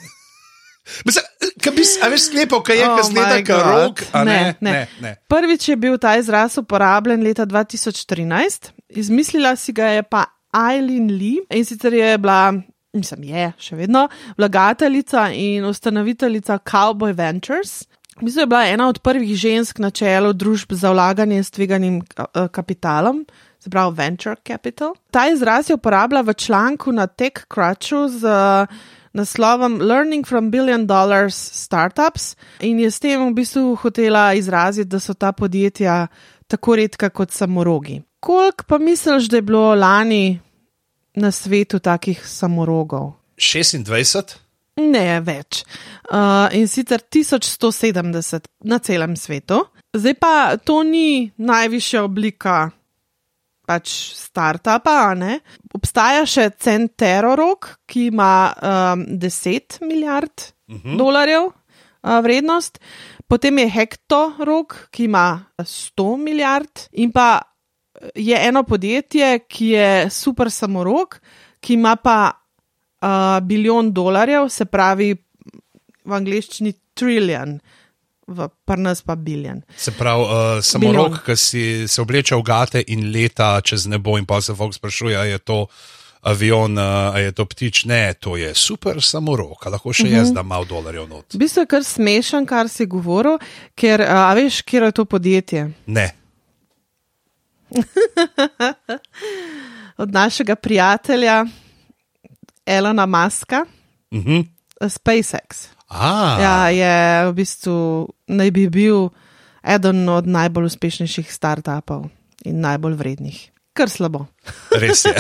Mislim, 1.06 1.24
kaj 1.62 1.72
bi, 1.72 1.84
veš, 2.12 2.26
sklepal, 2.28 2.60
kaj 2.62 2.76
je, 2.76 2.88
Oh 2.88 2.98
kot 2.98 3.46
God. 3.46 3.64
rok, 3.66 4.02
ne, 4.14 4.24
Ne, 4.24 4.56
ne. 4.60 4.88
ne. 5.00 5.14
Prvič 5.28 5.68
je 5.68 5.76
bil 5.76 5.96
ta 5.98 6.16
izraz 6.20 6.58
uporabljen 6.58 7.22
leta 7.24 7.46
2013, 7.46 8.70
izmislila 8.88 9.56
si 9.56 9.72
ga 9.72 9.86
je 9.86 10.02
pa 10.02 10.24
Eileen 10.52 11.08
Lee 11.16 11.46
in 11.50 11.64
sicer 11.64 11.94
je 11.94 12.18
bila, 12.18 12.52
mislim, 12.92 13.24
je 13.24 13.52
še 13.58 13.76
vedno 13.76 14.08
vlagateljica 14.36 15.30
in 15.32 15.64
ustanoviteljica 15.64 16.58
Cowboy 16.58 17.14
Ventures. 17.16 17.86
Mislim, 18.20 18.42
je 18.42 18.46
bila 18.46 18.66
ena 18.66 18.88
od 18.88 18.98
prvih 19.00 19.36
žensk 19.36 19.78
na 19.78 19.90
čelu 19.90 20.32
družb 20.32 20.74
za 20.76 20.90
vlaganje 20.92 21.40
s 21.44 21.50
tveganim 21.50 22.02
eh, 22.02 22.48
kapitalom. 22.52 23.24
Se 23.60 23.70
pravi, 23.70 23.96
venture 23.96 24.36
capital. 24.46 24.94
Ta 25.10 25.28
izraz 25.28 25.70
je 25.70 25.74
uporabila 25.74 26.20
v 26.20 26.34
članku 26.34 26.92
na 26.92 27.06
TechCrunchu 27.06 28.08
z 28.08 28.24
uh, 28.24 28.66
naslovom 29.12 29.80
Learning 29.82 30.26
from 30.26 30.50
Billion 30.50 30.86
Dollars 30.86 31.36
Startups 31.36 32.36
in 32.60 32.80
je 32.80 32.90
s 32.90 33.00
tem 33.00 33.20
v 33.28 33.34
bistvu 33.34 33.74
hotela 33.76 34.32
izraziti, 34.34 34.88
da 34.88 35.00
so 35.00 35.14
ta 35.14 35.32
podjetja 35.32 36.06
tako 36.48 36.76
redka 36.76 37.10
kot 37.10 37.30
samorogi. 37.30 38.02
Koliko 38.20 38.64
pa 38.64 38.78
misliš, 38.78 39.28
da 39.28 39.36
je 39.36 39.42
bilo 39.42 39.74
lani 39.74 40.40
na 41.14 41.30
svetu 41.30 41.78
takih 41.78 42.26
samorogov? 42.26 43.12
26? 43.36 44.36
Ne 44.76 45.20
več. 45.20 45.64
Uh, 46.10 46.48
in 46.56 46.68
sicer 46.68 47.00
1170 47.00 48.48
na 48.64 48.78
celem 48.78 49.16
svetu. 49.16 49.64
Zdaj 49.96 50.14
pa 50.14 50.56
to 50.56 50.82
ni 50.82 51.30
najvišja 51.36 52.04
oblika 52.04 52.70
pač 53.70 53.92
startupa. 54.18 55.14
Obstaja 55.76 56.24
še 56.26 56.48
Centerorog, 56.58 57.70
ki 57.86 58.08
ima 58.10 58.50
um, 58.50 59.06
10 59.22 59.80
milijard 59.86 60.50
uh 60.66 60.76
-huh. 60.76 60.96
dolarjev 60.98 61.50
uh, 61.50 62.18
vrednost, 62.24 62.80
potem 63.28 63.58
je 63.58 63.70
Hektorog, 63.70 64.74
ki 64.90 65.04
ima 65.04 65.44
100 65.58 66.16
milijard, 66.18 66.88
in 66.92 67.12
pa 67.12 67.42
je 68.14 68.36
eno 68.48 68.62
podjetje, 68.62 69.38
ki 69.48 69.66
je 69.66 70.10
super 70.10 70.50
samorog, 70.50 71.20
ki 71.60 71.74
ima 71.74 71.96
pa 71.96 72.32
uh, 72.32 73.46
bilijon 73.46 73.92
dolarjev, 73.92 74.48
se 74.48 74.64
pravi 74.64 75.14
v 76.04 76.12
angleščini 76.12 76.72
trillion, 76.94 77.60
v 78.30 78.46
prnas 78.64 79.02
pa 79.02 79.16
biljon. 79.18 79.62
Se 79.76 79.90
pravi, 79.90 80.22
uh, 80.22 80.28
samorok, 80.62 81.24
ki 81.26 81.34
si 81.36 81.62
se 81.90 81.98
obleče 82.02 82.36
v 82.38 82.42
gate 82.46 82.82
in 82.86 83.10
leta 83.10 83.58
čez 83.60 83.86
nebo, 83.90 84.14
in 84.18 84.26
pa 84.26 84.38
se 84.40 84.54
Fox 84.54 84.76
sprašuje, 84.78 85.16
ali 85.16 85.30
je 85.30 85.38
to 85.38 85.66
avion, 86.22 86.78
uh, 86.78 86.84
ali 87.14 87.22
je 87.22 87.32
to 87.32 87.44
ptič. 87.44 87.84
Ne, 87.84 88.14
to 88.14 88.36
je 88.36 88.54
super 88.54 89.02
samorok, 89.02 89.66
a 89.66 89.70
lahko 89.70 89.92
še 89.92 90.04
Mhm. 90.04 90.14
jaz 90.14 90.32
dam 90.32 90.46
malo 90.46 90.64
dolarjev 90.64 91.08
not. 91.08 91.34
V 91.34 91.38
bistvu 91.38 91.60
je 91.60 91.66
kar 91.66 91.84
smešen, 91.84 92.46
kar 92.46 92.68
si 92.68 92.86
govoril, 92.86 93.38
ker 93.74 94.02
a 94.02 94.34
veš, 94.34 94.62
kje 94.62 94.80
je 94.84 94.92
to 94.92 95.04
podjetje. 95.04 95.72
Ne. 95.86 96.10
Od 99.96 100.12
našega 100.12 100.56
prijatelja 100.56 101.44
Elona 102.66 103.06
Muska, 103.06 103.64
Uh 104.10 104.18
-huh. 104.18 104.46
SpaceX. 104.80 105.68
A, 105.90 106.38
Ja, 106.40 106.56
je 106.70 106.94
v 107.28 107.34
bistvu 107.34 107.76
naj 108.30 108.50
bi 108.50 108.68
bil 108.70 109.08
eden 109.62 110.08
od 110.08 110.26
najbolj 110.26 110.70
uspešnejših 110.70 111.26
startupov 111.28 112.06
in 112.44 112.60
najbolj 112.60 112.94
vrednih. 112.94 113.38
Kar 113.72 113.86
slabo. 113.88 114.26
Res 114.74 115.04
je. 115.06 115.14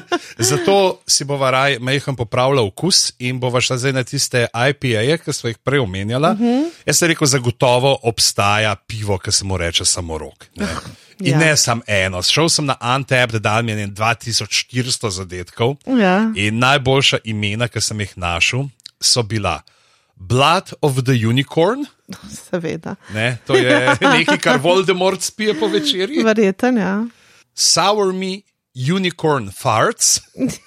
Zato 0.50 1.00
si 1.08 1.24
bova 1.24 1.50
raj 1.50 1.78
majhen 1.80 2.16
popravila 2.16 2.62
okus 2.62 3.12
in 3.18 3.40
bova 3.40 3.60
šla 3.60 3.78
zdaj 3.78 3.92
na 3.92 4.02
tiste 4.04 4.44
IPA-je, 4.48 5.18
ki 5.18 5.32
smo 5.32 5.48
jih 5.48 5.58
prej 5.58 5.80
omenjala. 5.80 6.30
Uh 6.30 6.40
Mhm. 6.40 6.44
-huh. 6.44 6.70
Jaz 6.86 6.98
sem 6.98 7.08
rekel, 7.08 7.26
zagotovo 7.26 7.98
obstaja 8.02 8.74
pivo, 8.76 9.18
ki 9.18 9.32
se 9.32 9.44
mu 9.44 9.56
reče 9.56 9.84
samo 9.84 10.18
rok. 10.18 10.46
Ne? 10.56 10.66
In 11.20 11.26
Ja. 11.26 11.32
ja. 11.32 11.38
ne 11.38 11.56
samo 11.56 11.82
eno. 11.86 12.22
Šel 12.22 12.48
sem 12.48 12.66
na 12.66 12.76
Antep, 12.80 13.30
da 13.32 13.38
dal 13.38 13.62
mi 13.62 13.72
je 13.72 13.86
2400 13.88 15.10
zadetkov. 15.10 15.76
Ja. 15.86 16.32
In 16.34 16.58
najboljša 16.58 17.18
imena, 17.24 17.68
ki 17.68 17.80
sem 17.80 18.00
jih 18.00 18.12
našel, 18.18 18.64
so 19.00 19.22
bila 19.22 19.62
Blood 20.16 20.72
of 20.82 21.02
the 21.04 21.12
Unicorn. 21.26 21.86
Seveda. 22.30 22.96
Ne? 23.14 23.38
To 23.46 23.56
je 23.56 23.96
nekaj, 24.18 24.38
kar 24.38 24.58
Voldemort 24.60 25.22
spije 25.22 25.54
po 25.60 25.66
večerji. 25.68 26.22
Verjeten, 26.24 26.76
ja. 26.78 27.04
Sour 27.54 28.12
Me 28.12 28.40
Unicorn 28.94 29.50
Farts. 29.52 30.20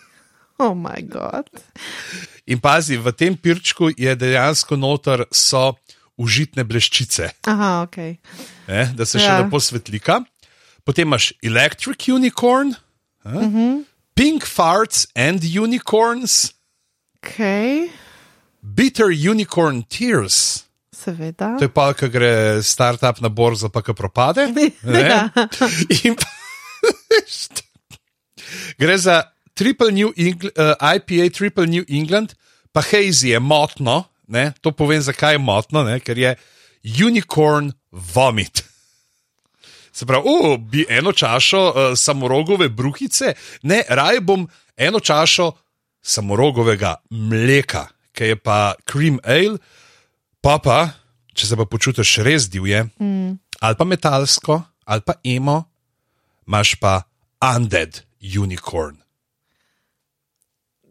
Oh 0.60 0.74
moj 0.74 1.04
bog. 1.14 1.46
In 2.50 2.58
pazi, 2.58 2.98
v 2.98 3.12
tem 3.14 3.36
pirčku 3.38 3.92
je 3.94 4.16
dejansko 4.18 4.74
noter 4.76 5.22
so 5.30 5.76
užitne 6.18 6.64
bleščice, 6.66 7.28
Aha, 7.46 7.86
ok. 7.86 7.98
ne, 8.68 8.88
da 8.98 9.06
se 9.06 9.20
še 9.22 9.26
Ja. 9.30 9.36
lepo 9.44 9.60
svetlika. 9.62 10.24
Potem 10.84 11.06
imaš 11.08 11.34
Electric 11.46 12.08
Unicorn, 12.10 12.74
uh 13.26 13.32
-huh. 13.32 13.84
Pink 14.18 14.46
Farts 14.50 15.06
and 15.14 15.46
Unicorns, 15.46 16.54
Ok, 17.22 17.38
Bitter 18.76 19.08
Unicorn 19.12 19.84
Tears. 19.84 20.66
seveda. 20.92 21.56
To 21.58 21.68
je 21.68 21.72
pa, 21.72 21.92
ki 21.94 22.10
gre 22.12 22.32
startup 22.66 23.22
na 23.22 23.30
borzo, 23.30 23.70
pa 23.70 23.84
ki 23.86 23.96
propade. 23.96 24.48
ne. 24.94 25.02
Ja. 25.04 25.22
In 26.04 26.18
pa, 26.18 26.28
gre 28.82 28.98
za 28.98 29.24
Triple 29.58 29.92
New 29.92 30.12
England, 30.18 30.52
uh, 30.58 30.76
IPA 30.78 31.32
Triple 31.34 31.68
New 31.68 31.86
England, 31.88 32.36
pa 32.72 32.84
Hazy 32.84 33.34
je 33.34 33.40
motno. 33.40 34.04
Ne? 34.28 34.52
To 34.62 34.76
povem, 34.76 35.02
zakaj 35.02 35.38
je 35.38 35.42
motno, 35.42 35.86
ne? 35.88 36.00
ker 36.04 36.18
je 36.20 36.36
unicorn 36.84 37.72
vomit. 37.92 38.66
Se 39.94 40.06
pravi, 40.06 40.30
uh, 40.30 40.58
bi 40.60 40.86
eno 40.90 41.14
čašo 41.16 41.62
uh, 41.68 41.76
samorogove 41.98 42.70
bruhice, 42.70 43.34
ne, 43.64 43.82
raje 43.90 44.22
bom 44.22 44.44
eno 44.78 45.00
čašo 45.00 45.52
samorogovega 46.02 46.96
mleka, 47.10 47.88
ki 48.18 48.34
je 48.34 48.38
pa 48.42 48.74
cream 48.90 49.20
ale, 49.24 49.60
pa 50.42 50.58
pa, 50.64 50.80
če 51.38 51.52
se 51.52 51.58
pa 51.60 51.66
počutiš 51.70 52.18
res 52.26 52.50
divje, 52.50 52.88
mm. 52.98 53.38
ali 53.62 53.78
pa 53.78 53.86
metalsko, 53.86 54.62
ali 54.90 55.06
pa 55.06 55.14
emo, 55.22 55.62
imaš 56.50 56.76
pa 56.82 57.02
undead 57.54 58.02
unicorn. 58.22 58.98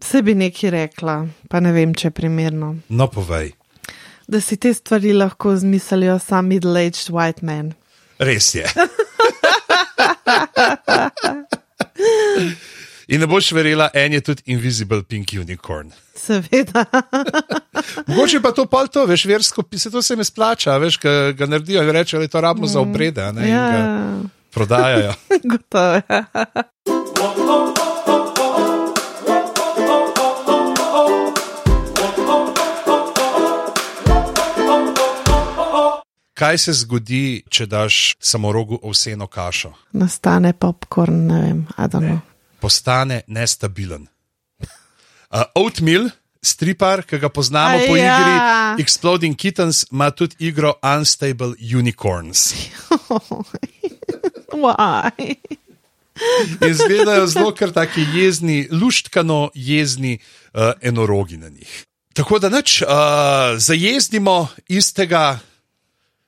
Se 0.02 0.22
bi 0.22 0.36
nekaj 0.38 0.70
rekla, 0.70 1.16
pa 1.50 1.60
ne 1.64 1.72
vem, 1.74 1.94
če 1.96 2.12
je 2.12 2.14
primerno. 2.14 2.76
No, 2.88 3.08
povej. 3.10 3.56
Da 4.30 4.40
si 4.42 4.58
te 4.60 4.74
stvari 4.74 5.14
lahko 5.16 5.54
izmislijo 5.56 6.18
sam 6.22 6.50
middle-aged 6.52 7.10
white 7.14 7.42
man. 7.46 7.74
Res 8.22 8.54
je. 8.54 8.66
In 13.08 13.20
ne 13.20 13.26
boš 13.26 13.52
verjela, 13.52 13.88
en 13.94 14.12
je 14.12 14.20
tudi 14.20 14.42
Invisible 14.46 15.02
Pink 15.02 15.28
Unicorn. 15.40 15.92
Seveda. 16.14 16.84
Mogoče 18.06 18.40
pa 18.42 18.50
to 18.52 18.66
pol 18.66 18.88
to, 18.88 19.04
veš, 19.06 19.24
versko, 19.24 19.62
se 19.78 19.90
to 19.90 20.02
se 20.02 20.16
mi 20.16 20.24
splača, 20.24 20.76
veš, 20.76 20.98
ga, 20.98 21.32
ga 21.32 21.46
naredijo 21.46 21.82
in 21.82 21.90
rečejo, 21.90 22.18
da 22.20 22.24
je 22.24 22.28
to 22.28 22.40
rabno 22.40 22.66
za 22.66 22.80
obrede, 22.80 23.32
ne, 23.32 23.48
Ja, 23.48 23.66
in 23.68 23.72
ga 23.72 24.28
prodajajo. 24.50 25.14
gotovo. 25.52 26.00
ja. 26.10 26.24
Kaj 36.34 36.58
se 36.58 36.72
zgodi, 36.72 37.42
če 37.48 37.66
daš 37.66 38.14
samorogu 38.20 38.78
ovseno 38.82 39.26
kašo? 39.26 39.72
Nastane 39.92 40.52
popkorn, 40.52 41.26
ne 41.26 41.40
vem, 41.40 41.66
Adamo. 41.76 42.18
Postane 42.66 43.20
nestabilen. 43.30 44.08
Uh, 45.30 45.44
Oatmeal, 45.54 46.08
stripar, 46.42 47.04
ki 47.06 47.20
ga 47.22 47.30
poznamo 47.30 47.78
po 47.86 47.94
A 47.94 47.98
ja. 47.98 48.16
igri 48.18 48.82
Exploding 48.82 49.38
Kittens, 49.38 49.84
ima 49.92 50.10
tudi 50.10 50.34
igro 50.48 50.72
Unstable 50.82 51.54
Unicorns. 51.62 52.50
Why? 54.62 55.36
In 56.58 56.72
izgledajo 56.72 57.30
zelo 57.30 57.54
kar 57.54 57.70
taki 57.70 58.02
jezni, 58.16 58.66
luštkano 58.70 59.50
jezni 59.54 60.18
uh, 60.18 60.74
enorogi 60.82 61.36
na 61.38 61.48
njih. 61.48 61.84
Tako 62.18 62.42
da 62.42 62.50
nič, 62.50 62.80
uh, 62.82 62.88
zajezdimo 63.62 64.48
istega 64.66 65.38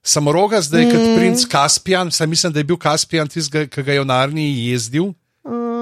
samoroga, 0.02 0.62
zdaj 0.62 0.86
mm. 0.86 0.90
kot 0.90 1.16
princ 1.18 1.48
Kaspijan, 1.50 2.14
saj 2.14 2.26
mislim, 2.26 2.52
da 2.52 2.60
je 2.62 2.64
bil 2.70 2.78
Kaspijan 2.78 3.28
tisti, 3.28 3.66
ki 3.66 3.82
ga 3.82 3.98
je 3.98 4.06
v 4.06 4.06
Narni 4.06 4.52
jezdil. 4.68 5.16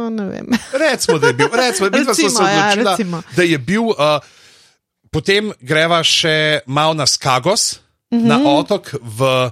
Uh, 0.06 0.14
ne 0.14 0.26
vem. 0.30 0.46
Recimo, 0.72 1.18
da 1.18 1.26
je 1.26 1.36
bil, 1.38 1.48
recimo, 1.52 1.90
se 1.90 1.98
Recimo, 1.98 2.48
ja, 2.48 2.70
odločila, 2.70 2.90
recimo. 2.90 3.22
da 3.36 3.42
je 3.42 3.58
bil. 3.58 3.92
Uh, 3.92 4.18
potem 5.10 5.52
greva 5.60 6.02
še 6.04 6.62
malo 6.66 6.94
na 6.94 7.06
Skagos, 7.06 7.80
mm 8.10 8.18
-hmm. 8.18 8.26
na 8.26 8.36
otok 8.58 8.94
v 9.00 9.50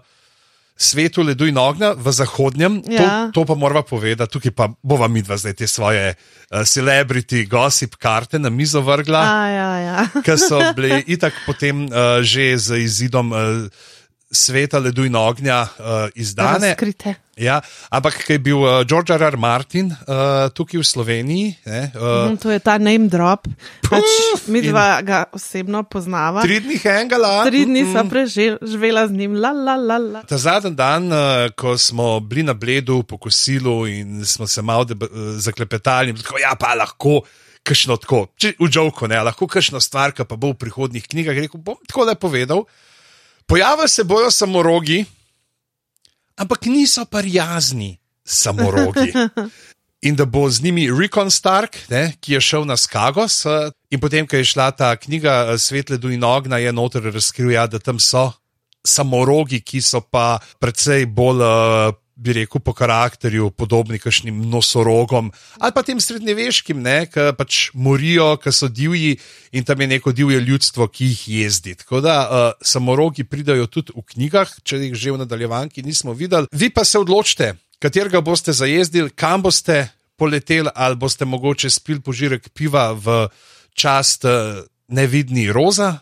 svetu 0.76 1.22
ledu 1.22 1.46
in 1.46 1.58
ognja, 1.58 1.94
v 1.94 2.12
zahodnjem. 2.12 2.82
Ja. 2.90 3.30
To, 3.30 3.40
to 3.40 3.44
pa 3.46 3.54
moramo 3.54 3.82
povedati, 3.82 4.32
tukaj 4.32 4.50
pa 4.50 4.68
bova 4.82 5.08
midva 5.08 5.36
zdaj 5.38 5.54
te 5.54 5.66
svoje 5.66 6.14
uh, 6.14 6.62
celebrity 6.66 7.46
gossip 7.46 7.94
karte 7.96 8.38
na 8.38 8.50
mizo 8.50 8.82
vrgla. 8.82 9.22
Ja, 9.48 9.68
ja. 9.78 10.06
ki 10.24 10.34
so 10.38 10.58
bili 10.76 11.04
itak 11.06 11.32
potem 11.46 11.86
uh, 11.86 12.20
že 12.22 12.58
z 12.58 12.82
izidom 12.82 13.32
uh, 13.32 13.70
sveta 14.30 14.78
ledu 14.78 15.04
in 15.04 15.14
ognja 15.16 15.62
uh, 15.78 16.08
izdane. 16.14 16.72
Razkrite. 16.74 17.14
Ja, 17.34 17.58
ampak 17.90 18.14
ki 18.26 18.36
je 18.36 18.38
bil 18.38 18.60
uh, 18.62 18.82
George 18.86 19.10
R. 19.14 19.22
R. 19.22 19.36
Martin 19.36 19.88
uh, 19.90 20.46
tukaj 20.54 20.78
v 20.78 20.86
Sloveniji, 20.86 21.46
ne, 21.66 21.80
uh, 21.98 22.30
Mm, 22.30 22.38
To 22.38 22.50
je 22.50 22.58
ta 22.62 22.78
name 22.78 23.08
drop. 23.10 23.46
Pač 23.82 24.06
Puf, 24.32 24.46
mi 24.48 24.62
dva 24.62 25.02
ga 25.02 25.24
osebno 25.34 25.82
poznava. 25.82 26.42
tri 26.46 26.60
dni 26.62 26.78
hengala. 26.78 27.42
Tri 27.46 27.64
dni 27.66 27.82
sva 27.90 28.04
preživela 28.06 29.06
z 29.10 29.12
njim, 29.12 29.34
la 29.34 29.50
la 29.50 29.74
la. 29.74 29.98
la. 29.98 30.22
Ta 30.22 30.38
zadnji 30.38 30.74
dan, 30.78 31.10
uh, 31.10 31.50
ko 31.58 31.74
smo 31.78 32.20
bili 32.20 32.42
na 32.46 32.54
Bledu 32.54 33.02
po 33.02 33.18
kosilu 33.18 33.86
in 33.90 34.22
smo 34.24 34.46
se 34.46 34.62
malo 34.62 34.86
uh, 34.86 35.08
zaklepetali, 35.38 36.10
in 36.14 36.16
tako, 36.22 36.38
ja, 36.38 36.54
pa 36.54 36.74
lahko. 36.74 37.22
Kajšno 37.64 37.96
tako, 37.96 38.26
če 38.36 38.50
v 38.60 38.66
žovku 38.68 39.08
ne, 39.08 39.16
lahko 39.24 39.46
kakšno 39.48 39.80
stvar, 39.80 40.12
ki 40.12 40.26
pa 40.28 40.36
bo 40.36 40.52
v 40.52 40.58
prihodnih 40.60 41.00
knjigah, 41.08 41.32
rekel 41.32 41.56
bom 41.64 41.78
tako 41.88 42.04
le 42.04 42.12
povedal. 42.14 42.66
Pojavili 43.46 43.88
se 43.88 44.04
bojo 44.04 44.30
samorogi, 44.30 45.04
ampak 46.36 46.66
niso 46.66 47.04
pa 47.04 47.20
jazni 47.24 47.98
samorogi. 48.24 49.12
In 50.04 50.16
da 50.16 50.24
bo 50.24 50.50
z 50.50 50.62
njimi 50.62 50.90
Recon 51.00 51.30
Stark, 51.30 51.76
ne, 51.88 52.12
ki 52.20 52.32
je 52.32 52.40
šel 52.40 52.66
na 52.68 52.76
Skagos, 52.76 53.46
eh, 53.46 53.70
in 53.90 54.00
potem, 54.00 54.26
ko 54.28 54.36
je 54.36 54.44
šla 54.44 54.70
ta 54.76 54.96
knjiga 54.96 55.32
eh, 55.48 55.58
Svet 55.58 55.90
ledu 55.90 56.10
in 56.12 56.24
ogna, 56.24 56.58
je 56.60 56.72
noter 56.72 57.08
razkril, 57.08 57.50
ja, 57.50 57.64
da 57.66 57.78
tam 57.78 57.96
so 58.00 58.32
samorogi, 58.84 59.62
ki 59.64 59.80
so 59.80 60.02
pa 60.04 60.38
precej 60.60 61.06
bolj, 61.08 61.40
eh, 61.40 61.96
bi 62.24 62.32
rekel, 62.40 62.62
po 62.64 62.72
karakterju 62.76 63.50
podobni 63.52 63.98
kakšnim 64.00 64.40
nosorogom 64.50 65.30
ali 65.60 65.74
pa 65.74 65.82
tem 65.84 66.00
srednjeveškim, 66.00 66.84
ki 67.12 67.26
pač 67.38 67.58
morijo, 67.74 68.34
ki 68.40 68.52
so 68.52 68.68
divji 68.68 69.18
in 69.52 69.64
tam 69.64 69.80
je 69.80 69.90
neko 69.94 70.12
divje 70.12 70.40
ljudstvo, 70.40 70.88
ki 70.88 71.10
jih 71.12 71.24
jezdi. 71.38 71.74
Tako 71.82 72.00
da 72.04 72.16
uh, 72.24 72.46
samorogi 72.64 73.24
pridajo 73.24 73.66
tudi 73.66 73.92
v 73.96 74.04
knjigah, 74.14 74.56
če 74.64 74.80
jih 74.86 74.94
že 74.96 75.12
v 75.12 75.20
nadaljevanki 75.24 75.84
nismo 75.84 76.14
videli. 76.16 76.48
Vi 76.52 76.70
pa 76.70 76.84
se 76.84 76.98
odločite, 76.98 77.54
katerega 77.82 78.20
boste 78.24 78.52
zajezdili, 78.52 79.12
kam 79.14 79.44
boste 79.44 79.88
poleteli, 80.16 80.70
ali 80.74 80.96
boste 80.96 81.24
mogoče 81.28 81.70
spil 81.70 82.00
požirek 82.00 82.48
piva 82.54 82.92
v 82.94 83.28
čast 83.74 84.24
uh, 84.24 84.64
nevidni 84.88 85.50
roza, 85.52 85.98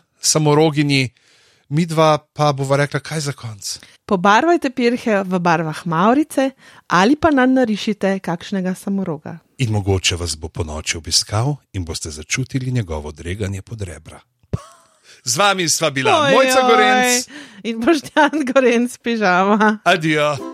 samoroginji, 1.73 1.79
midva 1.79 2.17
pa 2.33 2.53
bova 2.53 2.77
rekla, 2.77 2.99
kaj 2.99 3.19
za 3.19 3.31
konc. 3.31 3.79
Pobarvajte 4.05 4.69
pirhe 4.69 5.23
v 5.23 5.39
barvah 5.39 5.85
Maurice 5.85 6.51
ali 6.87 7.15
pa 7.15 7.31
nam 7.31 7.53
narišite 7.53 8.19
kakšnega 8.19 8.75
samoroga. 8.75 9.39
In 9.57 9.71
mogoče 9.71 10.15
vas 10.15 10.35
bo 10.35 10.49
po 10.49 10.63
noči 10.63 10.97
obiskal 10.97 11.55
in 11.73 11.85
boste 11.85 12.09
začutili 12.09 12.71
njegovo 12.71 13.11
dreganje 13.11 13.61
pod 13.61 13.81
rebra. 13.81 14.19
Z 15.25 15.37
vami 15.37 15.69
sva 15.69 15.89
bila 15.89 16.31
Mojca 16.31 16.61
Gorenc, 16.67 17.27
in 17.63 17.79
boštjan 17.79 18.45
Gorenc 18.53 18.97
pižama. 18.97 19.79
adijo. 19.83 20.52